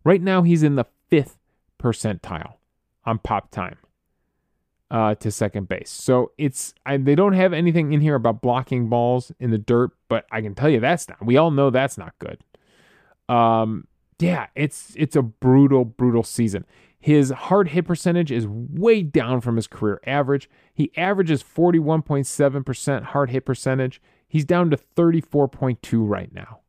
Right 0.05 0.23
now, 0.23 0.41
he's 0.41 0.63
in 0.63 0.77
the 0.77 0.87
fifth 1.11 1.37
percentile 1.79 2.55
on 3.05 3.19
pop 3.19 3.51
time 3.51 3.77
uh, 4.91 5.17
to 5.17 5.31
second 5.31 5.69
base. 5.69 5.91
So 5.91 6.33
it's 6.39 6.73
I, 6.87 6.97
they 6.97 7.15
don't 7.15 7.35
have 7.35 7.53
anything 7.53 7.93
in 7.93 8.01
here 8.01 8.15
about 8.15 8.41
blocking 8.41 8.89
balls 8.89 9.33
in 9.39 9.51
the 9.51 9.59
dirt, 9.59 9.91
but 10.09 10.25
I 10.33 10.41
can 10.41 10.55
tell 10.55 10.71
you 10.71 10.81
that's 10.81 11.11
not. 11.11 11.23
We 11.23 11.37
all 11.37 11.51
know 11.51 11.69
that's 11.69 11.99
not 11.99 12.15
good. 12.19 12.43
Um, 13.29 13.87
yeah, 14.21 14.47
it's 14.55 14.95
it's 14.97 15.17
a 15.17 15.23
brutal, 15.23 15.85
brutal 15.85 16.23
season. 16.23 16.65
His 16.99 17.31
hard 17.31 17.69
hit 17.69 17.87
percentage 17.87 18.31
is 18.31 18.47
way 18.47 19.03
down 19.03 19.41
from 19.41 19.57
his 19.57 19.67
career 19.67 20.01
average. 20.07 20.51
He 20.75 20.93
averages 20.97 21.43
41.7% 21.43 23.03
hard 23.05 23.31
hit 23.31 23.47
percentage. 23.47 24.03
He's 24.29 24.45
down 24.45 24.71
to 24.71 24.77
34.2 24.77 26.07
right 26.07 26.33
now. 26.33 26.61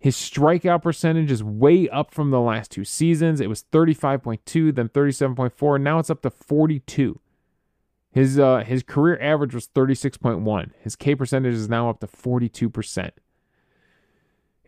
His 0.00 0.16
strikeout 0.16 0.82
percentage 0.82 1.30
is 1.30 1.42
way 1.42 1.88
up 1.88 2.12
from 2.12 2.30
the 2.30 2.40
last 2.40 2.72
two 2.72 2.84
seasons. 2.84 3.40
It 3.40 3.48
was 3.48 3.64
35.2, 3.72 4.74
then 4.74 4.88
37.4, 4.88 5.76
and 5.76 5.84
now 5.84 5.98
it's 5.98 6.10
up 6.10 6.20
to 6.22 6.30
42. 6.30 7.20
His 8.10 8.38
uh, 8.38 8.58
his 8.58 8.82
career 8.82 9.18
average 9.20 9.54
was 9.54 9.68
36.1. 9.68 10.70
His 10.80 10.94
K 10.94 11.14
percentage 11.14 11.54
is 11.54 11.68
now 11.68 11.88
up 11.90 12.00
to 12.00 12.06
42%. 12.06 13.10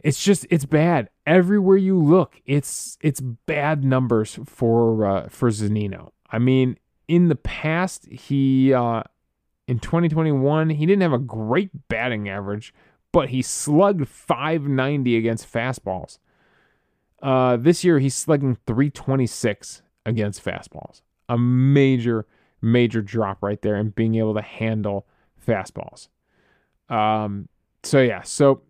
It's 0.02 0.22
just 0.22 0.46
it's 0.48 0.64
bad. 0.64 1.10
Everywhere 1.26 1.76
you 1.76 1.98
look, 1.98 2.40
it's 2.46 2.96
it's 3.00 3.20
bad 3.20 3.84
numbers 3.84 4.38
for 4.46 5.04
uh, 5.04 5.28
for 5.28 5.50
Zunino. 5.50 6.10
I 6.30 6.38
mean, 6.38 6.78
in 7.08 7.28
the 7.28 7.34
past, 7.34 8.06
he 8.06 8.72
uh, 8.72 9.02
in 9.66 9.80
2021, 9.80 10.70
he 10.70 10.86
didn't 10.86 11.02
have 11.02 11.12
a 11.12 11.18
great 11.18 11.88
batting 11.88 12.28
average, 12.28 12.72
but 13.12 13.30
he 13.30 13.42
slugged 13.42 14.08
590 14.08 15.16
against 15.16 15.52
fastballs. 15.52 16.18
Uh, 17.20 17.56
this 17.56 17.82
year, 17.82 17.98
he's 17.98 18.14
slugging 18.14 18.58
326 18.66 19.82
against 20.04 20.44
fastballs. 20.44 21.02
A 21.28 21.36
major 21.36 22.26
major 22.62 23.02
drop 23.02 23.42
right 23.42 23.60
there 23.62 23.74
and 23.74 23.94
being 23.94 24.14
able 24.14 24.34
to 24.34 24.42
handle 24.42 25.06
fastballs. 25.46 26.08
Um, 26.88 27.48
so 27.82 28.00
yeah, 28.00 28.22
so 28.22 28.62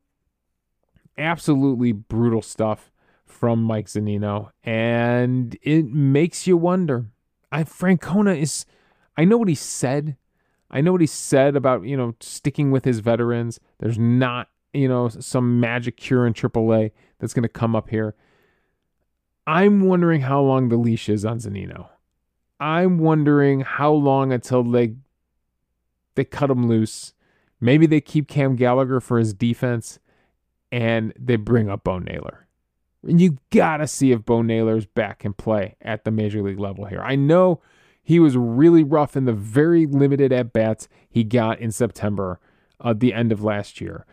absolutely 1.19 1.93
brutal 1.93 2.43
stuff 2.43 2.93
from 3.25 3.63
Mike 3.63 3.87
Zunino, 3.87 4.51
and 4.65 5.59
it 5.63 5.87
makes 5.87 6.47
you 6.47 6.57
wonder. 6.57 7.07
I 7.51 7.65
Francona 7.65 8.39
is, 8.39 8.67
I 9.17 9.25
know 9.25 9.37
what 9.37 9.49
he 9.49 9.55
said 9.55 10.17
I 10.71 10.81
know 10.81 10.93
what 10.93 11.01
he 11.01 11.07
said 11.07 11.57
about, 11.57 11.85
you 11.85 11.97
know, 11.97 12.15
sticking 12.21 12.71
with 12.71 12.85
his 12.85 12.99
veterans. 12.99 13.61
There's 13.79 13.99
not, 13.99 14.49
you 14.73 14.89
know, 14.89 15.09
some 15.09 15.61
magic 15.61 15.97
cure 15.97 16.27
in 16.27 16.35
AAA 16.35 16.91
that's 17.19 17.35
going 17.35 17.45
to 17.45 17.49
come 17.49 17.77
up 17.77 17.89
here. 17.89 18.15
I'm 19.47 19.83
wondering 19.83 20.23
how 20.23 20.41
long 20.43 20.69
the 20.69 20.77
leash 20.77 21.09
is 21.09 21.25
on 21.25 21.39
Zunino. 21.39 21.89
I'm 22.59 22.99
wondering 22.99 23.61
how 23.61 23.93
long 23.93 24.33
until 24.33 24.65
they 24.65 24.97
they 26.15 26.25
cut 26.25 26.51
him 26.51 26.67
loose. 26.67 27.13
Maybe 27.61 27.87
they 27.87 28.01
keep 28.01 28.27
Cam 28.27 28.57
Gallagher 28.57 29.01
for 29.01 29.19
his 29.19 29.35
defense 29.35 29.99
and 30.71 31.13
they 31.19 31.37
bring 31.37 31.69
up 31.69 31.85
Bo 31.85 31.99
Naylor. 31.99 32.47
And 33.03 33.21
you 33.21 33.39
gotta 33.51 33.87
see 33.87 34.13
if 34.13 34.25
Bo 34.25 34.43
Naylor's 34.43 34.87
back 34.87 35.25
and 35.25 35.37
play 35.37 35.77
at 35.81 36.05
the 36.05 36.11
major 36.11 36.43
league 36.43 36.59
level 36.59 36.87
here. 36.87 37.01
I 37.01 37.15
know 37.15 37.61
he 38.03 38.19
was 38.19 38.37
really 38.37 38.85
rough 38.85 39.17
in 39.17 39.25
the 39.25 39.33
very 39.33 39.87
limited 39.87 40.33
at 40.33 40.53
bats 40.53 40.89
he 41.09 41.25
got 41.25 41.59
in 41.59 41.73
September 41.73 42.41
at 42.85 43.01
the 43.01 43.13
end 43.13 43.33
of 43.33 43.43
last 43.43 43.81
year. 43.81 44.07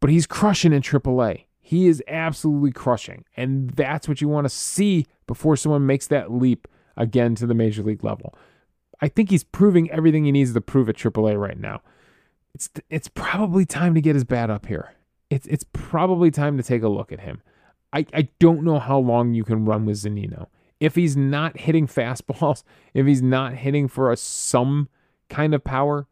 But 0.00 0.10
he's 0.10 0.26
crushing 0.26 0.72
in 0.72 0.82
AAA. 0.82 1.44
He 1.60 1.86
is 1.86 2.02
absolutely 2.08 2.72
crushing. 2.72 3.24
And 3.36 3.70
that's 3.70 4.08
what 4.08 4.20
you 4.20 4.28
want 4.28 4.44
to 4.44 4.50
see 4.50 5.06
before 5.26 5.56
someone 5.56 5.86
makes 5.86 6.06
that 6.08 6.32
leap 6.32 6.68
again 6.96 7.34
to 7.36 7.46
the 7.46 7.54
major 7.54 7.82
league 7.82 8.04
level. 8.04 8.34
I 9.00 9.08
think 9.08 9.30
he's 9.30 9.44
proving 9.44 9.90
everything 9.90 10.24
he 10.24 10.32
needs 10.32 10.52
to 10.52 10.60
prove 10.60 10.88
at 10.88 10.96
AAA 10.96 11.38
right 11.38 11.58
now. 11.58 11.82
It's 12.54 12.70
it's 12.90 13.08
probably 13.08 13.64
time 13.64 13.94
to 13.94 14.00
get 14.00 14.14
his 14.14 14.24
bat 14.24 14.50
up 14.50 14.66
here. 14.66 14.94
It's 15.30 15.46
it's 15.46 15.64
probably 15.72 16.30
time 16.30 16.56
to 16.56 16.62
take 16.62 16.82
a 16.82 16.88
look 16.88 17.12
at 17.12 17.20
him. 17.20 17.42
I, 17.92 18.06
I 18.12 18.28
don't 18.38 18.64
know 18.64 18.78
how 18.78 18.98
long 18.98 19.34
you 19.34 19.44
can 19.44 19.64
run 19.64 19.86
with 19.86 19.96
Zunino. 19.96 20.46
If 20.78 20.94
he's 20.94 21.16
not 21.16 21.60
hitting 21.60 21.86
fastballs, 21.86 22.62
if 22.94 23.06
he's 23.06 23.22
not 23.22 23.54
hitting 23.54 23.88
for 23.88 24.12
a 24.12 24.16
some 24.16 24.88
kind 25.28 25.54
of 25.54 25.64
power, 25.64 26.06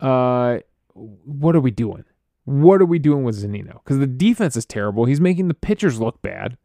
uh, 0.00 0.58
what 0.94 1.54
are 1.54 1.60
we 1.60 1.70
doing? 1.70 2.04
What 2.44 2.80
are 2.80 2.86
we 2.86 2.98
doing 2.98 3.24
with 3.24 3.42
Zunino? 3.42 3.74
Because 3.74 3.98
the 3.98 4.06
defense 4.06 4.56
is 4.56 4.64
terrible. 4.64 5.04
He's 5.04 5.20
making 5.20 5.48
the 5.48 5.54
pitchers 5.54 6.00
look 6.00 6.20
bad. 6.20 6.56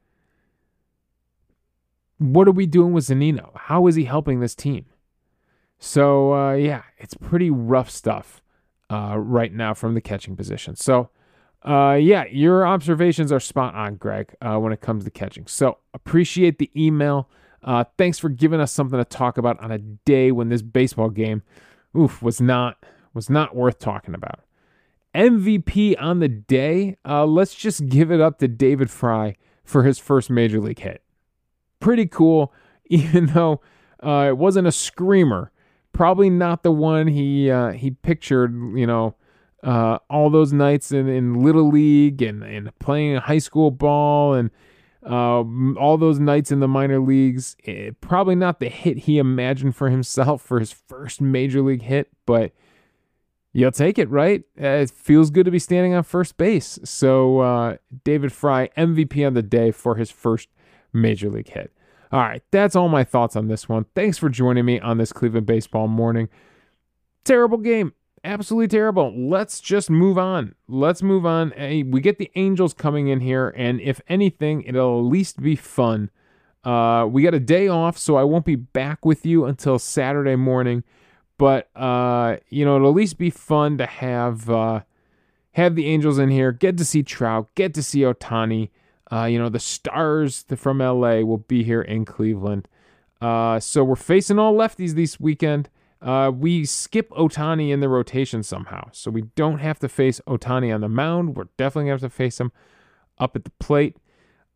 What 2.17 2.47
are 2.47 2.51
we 2.51 2.65
doing 2.65 2.93
with 2.93 3.05
Zunino? 3.05 3.51
How 3.55 3.87
is 3.87 3.95
he 3.95 4.05
helping 4.05 4.39
this 4.39 4.55
team? 4.55 4.85
So 5.77 6.33
uh, 6.33 6.53
yeah, 6.53 6.83
it's 6.97 7.13
pretty 7.13 7.49
rough 7.49 7.89
stuff 7.89 8.41
uh, 8.89 9.15
right 9.17 9.53
now 9.53 9.73
from 9.73 9.93
the 9.93 10.01
catching 10.01 10.35
position. 10.35 10.75
So 10.75 11.09
uh, 11.65 11.97
yeah, 11.99 12.25
your 12.29 12.65
observations 12.65 13.31
are 13.31 13.39
spot 13.39 13.73
on, 13.73 13.95
Greg, 13.95 14.35
uh, 14.39 14.57
when 14.57 14.71
it 14.71 14.81
comes 14.81 15.03
to 15.03 15.09
catching. 15.09 15.47
So 15.47 15.79
appreciate 15.93 16.59
the 16.59 16.69
email. 16.75 17.27
Uh, 17.63 17.83
thanks 17.97 18.19
for 18.19 18.29
giving 18.29 18.59
us 18.59 18.71
something 18.71 18.99
to 18.99 19.05
talk 19.05 19.39
about 19.39 19.59
on 19.59 19.71
a 19.71 19.79
day 19.79 20.31
when 20.31 20.49
this 20.49 20.61
baseball 20.61 21.09
game, 21.09 21.41
oof, 21.97 22.21
was 22.21 22.39
not 22.39 22.85
was 23.15 23.29
not 23.29 23.55
worth 23.55 23.79
talking 23.79 24.13
about. 24.13 24.41
MVP 25.15 25.95
on 25.99 26.19
the 26.19 26.27
day, 26.27 26.97
uh, 27.07 27.25
let's 27.25 27.55
just 27.55 27.87
give 27.87 28.11
it 28.11 28.21
up 28.21 28.37
to 28.39 28.47
David 28.47 28.91
Fry 28.91 29.37
for 29.63 29.83
his 29.83 29.97
first 29.97 30.29
major 30.29 30.59
league 30.59 30.79
hit. 30.79 31.01
Pretty 31.79 32.05
cool, 32.05 32.53
even 32.85 33.27
though 33.27 33.61
uh, 34.03 34.27
it 34.27 34.37
wasn't 34.37 34.67
a 34.67 34.71
screamer. 34.71 35.51
Probably 35.93 36.29
not 36.29 36.61
the 36.61 36.73
one 36.73 37.07
he 37.07 37.49
uh, 37.49 37.71
he 37.71 37.91
pictured. 37.91 38.53
You 38.77 38.85
know, 38.85 39.15
uh, 39.65 39.97
all 40.11 40.29
those 40.29 40.53
nights 40.53 40.91
in, 40.91 41.09
in 41.09 41.33
little 41.43 41.69
league 41.69 42.21
and, 42.21 42.43
and 42.43 42.77
playing 42.77 43.17
high 43.17 43.39
school 43.39 43.71
ball 43.71 44.35
and 44.35 44.51
uh, 45.03 45.43
all 45.79 45.97
those 45.97 46.19
nights 46.19 46.51
in 46.51 46.59
the 46.59 46.67
minor 46.67 46.99
leagues. 46.99 47.55
It, 47.63 47.71
eh, 47.71 47.91
probably 47.99 48.35
not 48.35 48.59
the 48.59 48.69
hit 48.69 48.99
he 48.99 49.17
imagined 49.17 49.75
for 49.75 49.89
himself 49.89 50.43
for 50.43 50.59
his 50.59 50.71
first 50.71 51.19
major 51.19 51.63
league 51.63 51.81
hit, 51.81 52.09
but 52.27 52.51
you'll 53.53 53.71
take 53.71 53.97
it, 53.97 54.07
right? 54.09 54.43
Uh, 54.61 54.67
it 54.67 54.91
feels 54.91 55.31
good 55.31 55.45
to 55.45 55.51
be 55.51 55.59
standing 55.59 55.95
on 55.95 56.03
first 56.03 56.37
base. 56.37 56.77
So, 56.83 57.39
uh, 57.39 57.77
David 58.03 58.31
Fry, 58.31 58.69
MVP 58.77 59.25
on 59.25 59.33
the 59.33 59.43
day 59.43 59.71
for 59.71 59.95
his 59.95 60.11
first 60.11 60.47
major 60.93 61.29
league 61.29 61.49
hit. 61.49 61.71
All 62.11 62.19
right, 62.19 62.43
that's 62.51 62.75
all 62.75 62.87
my 62.87 63.03
thoughts 63.03 63.35
on 63.35 63.47
this 63.47 63.67
one. 63.67 63.87
Thanks 63.95 64.19
for 64.19 64.29
joining 64.29 64.63
me 64.63 64.79
on 64.79 64.99
this 64.99 65.11
Cleveland 65.11 65.47
baseball 65.47 65.87
morning. 65.87 66.29
Terrible 67.23 67.57
game. 67.57 67.93
Absolutely 68.25 68.67
terrible. 68.67 69.13
Let's 69.15 69.61
just 69.61 69.87
move 69.87 70.17
on. 70.17 70.55
Let's 70.67 71.03
move 71.03 71.27
on. 71.27 71.53
We 71.91 72.01
get 72.01 72.17
the 72.17 72.31
Angels 72.33 72.73
coming 72.73 73.07
in 73.07 73.19
here, 73.19 73.53
and 73.55 73.79
if 73.79 74.01
anything, 74.07 74.63
it'll 74.63 74.99
at 74.99 75.05
least 75.05 75.43
be 75.43 75.55
fun. 75.55 76.09
Uh, 76.63 77.05
we 77.07 77.21
got 77.21 77.35
a 77.35 77.39
day 77.39 77.67
off, 77.67 77.99
so 77.99 78.15
I 78.15 78.23
won't 78.23 78.43
be 78.43 78.55
back 78.55 79.05
with 79.05 79.27
you 79.27 79.45
until 79.45 79.77
Saturday 79.77 80.35
morning. 80.35 80.83
But 81.37 81.69
uh, 81.75 82.37
you 82.49 82.65
know, 82.65 82.77
it'll 82.77 82.89
at 82.89 82.95
least 82.95 83.19
be 83.19 83.29
fun 83.29 83.77
to 83.77 83.85
have 83.85 84.49
uh, 84.49 84.81
have 85.51 85.75
the 85.75 85.85
Angels 85.85 86.17
in 86.17 86.29
here, 86.29 86.51
get 86.51 86.79
to 86.79 86.85
see 86.85 87.03
Trout, 87.03 87.53
get 87.53 87.75
to 87.75 87.83
see 87.83 87.99
Ohtani. 87.99 88.71
Uh, 89.11 89.25
you 89.25 89.37
know, 89.37 89.49
the 89.49 89.59
stars 89.59 90.45
from 90.55 90.79
LA 90.79 91.19
will 91.19 91.45
be 91.47 91.63
here 91.63 91.83
in 91.83 92.05
Cleveland. 92.05 92.67
Uh, 93.21 93.59
so 93.59 93.83
we're 93.83 93.95
facing 93.95 94.39
all 94.39 94.55
lefties 94.55 94.95
this 94.95 95.19
weekend. 95.19 95.69
Uh, 96.01 96.31
we 96.33 96.65
skip 96.65 97.09
Ohtani 97.11 97.71
in 97.71 97.79
the 97.79 97.89
rotation 97.89 98.43
somehow. 98.43 98.89
So 98.91 99.09
we 99.09 99.23
don't 99.35 99.59
have 99.59 99.79
to 99.79 99.89
face 99.89 100.21
Ohtani 100.27 100.73
on 100.73 100.81
the 100.81 100.89
mound. 100.89 101.35
We're 101.35 101.47
definitely 101.57 101.89
going 101.89 101.99
to 101.99 102.05
have 102.05 102.11
to 102.11 102.15
face 102.15 102.39
him 102.39 102.51
up 103.17 103.35
at 103.35 103.43
the 103.43 103.51
plate. 103.59 103.97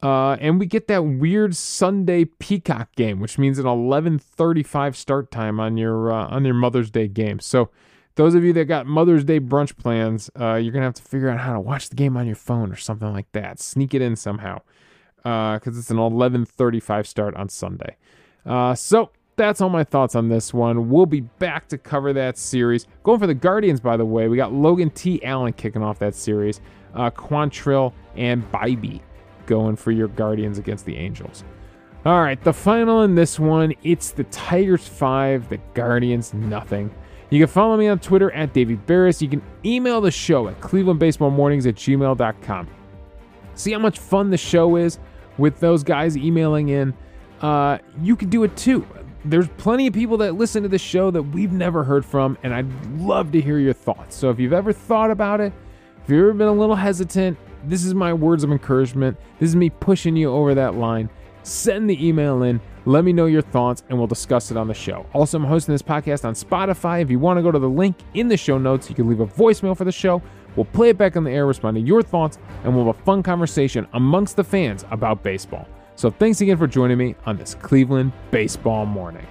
Uh, 0.01 0.37
and 0.39 0.59
we 0.59 0.65
get 0.65 0.87
that 0.87 1.03
weird 1.03 1.55
Sunday 1.55 2.23
Peacock 2.23 2.95
game, 2.95 3.19
which 3.19 3.37
means 3.37 3.59
an 3.59 3.65
11:35 3.65 4.95
start 4.95 5.29
time 5.29 5.59
on 5.59 5.75
your 5.75 6.11
uh, 6.11 6.27
on 6.27 6.45
your 6.45 6.53
Mother's 6.53 6.89
Day 6.89 7.09
game. 7.09 7.39
So 7.41 7.69
those 8.15 8.33
of 8.33 8.43
you 8.43 8.53
that 8.53 8.65
got 8.65 8.85
Mother's 8.85 9.25
Day 9.25 9.41
brunch 9.41 9.75
plans, 9.75 10.29
uh, 10.39 10.55
you're 10.55 10.71
gonna 10.71 10.85
have 10.85 10.93
to 10.95 11.01
figure 11.01 11.29
out 11.29 11.41
how 11.41 11.53
to 11.53 11.59
watch 11.59 11.89
the 11.89 11.95
game 11.95 12.15
on 12.15 12.25
your 12.25 12.37
phone 12.37 12.71
or 12.71 12.77
something 12.77 13.11
like 13.11 13.29
that. 13.33 13.59
Sneak 13.59 13.93
it 13.93 14.01
in 14.01 14.15
somehow, 14.15 14.61
because 15.17 15.75
uh, 15.75 15.79
it's 15.79 15.91
an 15.91 15.97
11:35 15.97 17.05
start 17.05 17.35
on 17.35 17.49
Sunday. 17.49 17.97
Uh, 18.45 18.75
so 18.75 19.11
that's 19.43 19.61
all 19.61 19.69
my 19.69 19.83
thoughts 19.83 20.15
on 20.15 20.29
this 20.29 20.53
one. 20.53 20.89
We'll 20.89 21.05
be 21.05 21.21
back 21.21 21.67
to 21.69 21.77
cover 21.77 22.13
that 22.13 22.37
series. 22.37 22.87
Going 23.03 23.19
for 23.19 23.27
the 23.27 23.33
Guardians, 23.33 23.79
by 23.79 23.97
the 23.97 24.05
way, 24.05 24.27
we 24.27 24.37
got 24.37 24.53
Logan 24.53 24.89
T. 24.89 25.23
Allen 25.23 25.53
kicking 25.53 25.81
off 25.81 25.99
that 25.99 26.13
series, 26.13 26.61
uh, 26.93 27.09
Quantrill 27.11 27.93
and 28.15 28.49
Bybee 28.51 29.01
going 29.45 29.75
for 29.75 29.91
your 29.91 30.09
Guardians 30.09 30.57
against 30.59 30.85
the 30.85 30.95
Angels. 30.95 31.43
All 32.05 32.21
right, 32.21 32.41
the 32.43 32.53
final 32.53 33.03
in 33.03 33.15
this 33.15 33.39
one, 33.39 33.73
it's 33.83 34.11
the 34.11 34.23
Tigers 34.25 34.87
5, 34.87 35.49
the 35.49 35.57
Guardians 35.73 36.33
nothing. 36.33 36.93
You 37.29 37.39
can 37.39 37.47
follow 37.47 37.77
me 37.77 37.87
on 37.87 37.99
Twitter 37.99 38.31
at 38.31 38.53
Davey 38.53 38.75
Berris. 38.77 39.21
You 39.21 39.29
can 39.29 39.41
email 39.65 40.01
the 40.01 40.11
show 40.11 40.47
at 40.47 40.59
clevelandbaseballmornings 40.61 41.67
at 41.67 41.75
gmail.com. 41.75 42.67
See 43.55 43.71
how 43.71 43.79
much 43.79 43.99
fun 43.99 44.29
the 44.29 44.37
show 44.37 44.75
is 44.77 44.99
with 45.37 45.59
those 45.59 45.83
guys 45.83 46.17
emailing 46.17 46.69
in. 46.69 46.93
Uh, 47.41 47.77
you 48.01 48.15
can 48.15 48.29
do 48.29 48.43
it 48.43 48.55
too. 48.57 48.85
There's 49.25 49.49
plenty 49.57 49.87
of 49.87 49.93
people 49.93 50.17
that 50.17 50.35
listen 50.35 50.63
to 50.63 50.69
the 50.69 50.77
show 50.77 51.11
that 51.11 51.21
we've 51.21 51.51
never 51.51 51.83
heard 51.83 52.05
from, 52.05 52.37
and 52.43 52.53
I'd 52.53 52.71
love 52.99 53.31
to 53.33 53.41
hear 53.41 53.59
your 53.59 53.73
thoughts. 53.73 54.15
So 54.15 54.29
if 54.29 54.39
you've 54.39 54.53
ever 54.53 54.71
thought 54.71 55.11
about 55.11 55.41
it, 55.41 55.51
if 56.03 56.09
you've 56.09 56.21
ever 56.21 56.33
been 56.33 56.47
a 56.47 56.53
little 56.53 56.75
hesitant, 56.75 57.37
this 57.65 57.83
is 57.83 57.93
my 57.93 58.13
words 58.13 58.43
of 58.43 58.51
encouragement. 58.51 59.17
This 59.39 59.49
is 59.49 59.55
me 59.55 59.69
pushing 59.69 60.15
you 60.15 60.31
over 60.31 60.55
that 60.55 60.75
line. 60.75 61.09
Send 61.43 61.89
the 61.89 62.07
email 62.07 62.43
in. 62.43 62.61
Let 62.85 63.03
me 63.03 63.11
know 63.11 63.25
your 63.25 63.41
thoughts 63.41 63.83
and 63.89 63.97
we'll 63.97 64.07
discuss 64.07 64.51
it 64.51 64.57
on 64.57 64.67
the 64.67 64.73
show. 64.73 65.05
Also, 65.13 65.37
I'm 65.37 65.43
hosting 65.43 65.73
this 65.73 65.81
podcast 65.81 66.23
on 66.23 66.33
Spotify. 66.33 67.01
If 67.01 67.11
you 67.11 67.19
want 67.19 67.37
to 67.37 67.43
go 67.43 67.51
to 67.51 67.59
the 67.59 67.69
link 67.69 67.97
in 68.13 68.29
the 68.29 68.37
show 68.37 68.57
notes, 68.57 68.89
you 68.89 68.95
can 68.95 69.07
leave 69.09 69.19
a 69.19 69.27
voicemail 69.27 69.75
for 69.75 69.83
the 69.83 69.91
show. 69.91 70.21
We'll 70.55 70.65
play 70.65 70.89
it 70.89 70.97
back 70.97 71.17
on 71.17 71.23
the 71.23 71.31
air, 71.31 71.45
respond 71.45 71.75
to 71.75 71.81
your 71.81 72.01
thoughts, 72.01 72.39
and 72.63 72.75
we'll 72.75 72.85
have 72.85 72.99
a 72.99 73.03
fun 73.03 73.21
conversation 73.21 73.87
amongst 73.93 74.35
the 74.35 74.43
fans 74.43 74.85
about 74.91 75.23
baseball. 75.23 75.67
So 75.99 76.09
thanks 76.09 76.39
again 76.39 76.57
for 76.57 76.65
joining 76.65 76.97
me 76.97 77.15
on 77.25 77.35
this 77.35 77.55
Cleveland 77.55 78.13
baseball 78.31 78.85
morning. 78.85 79.27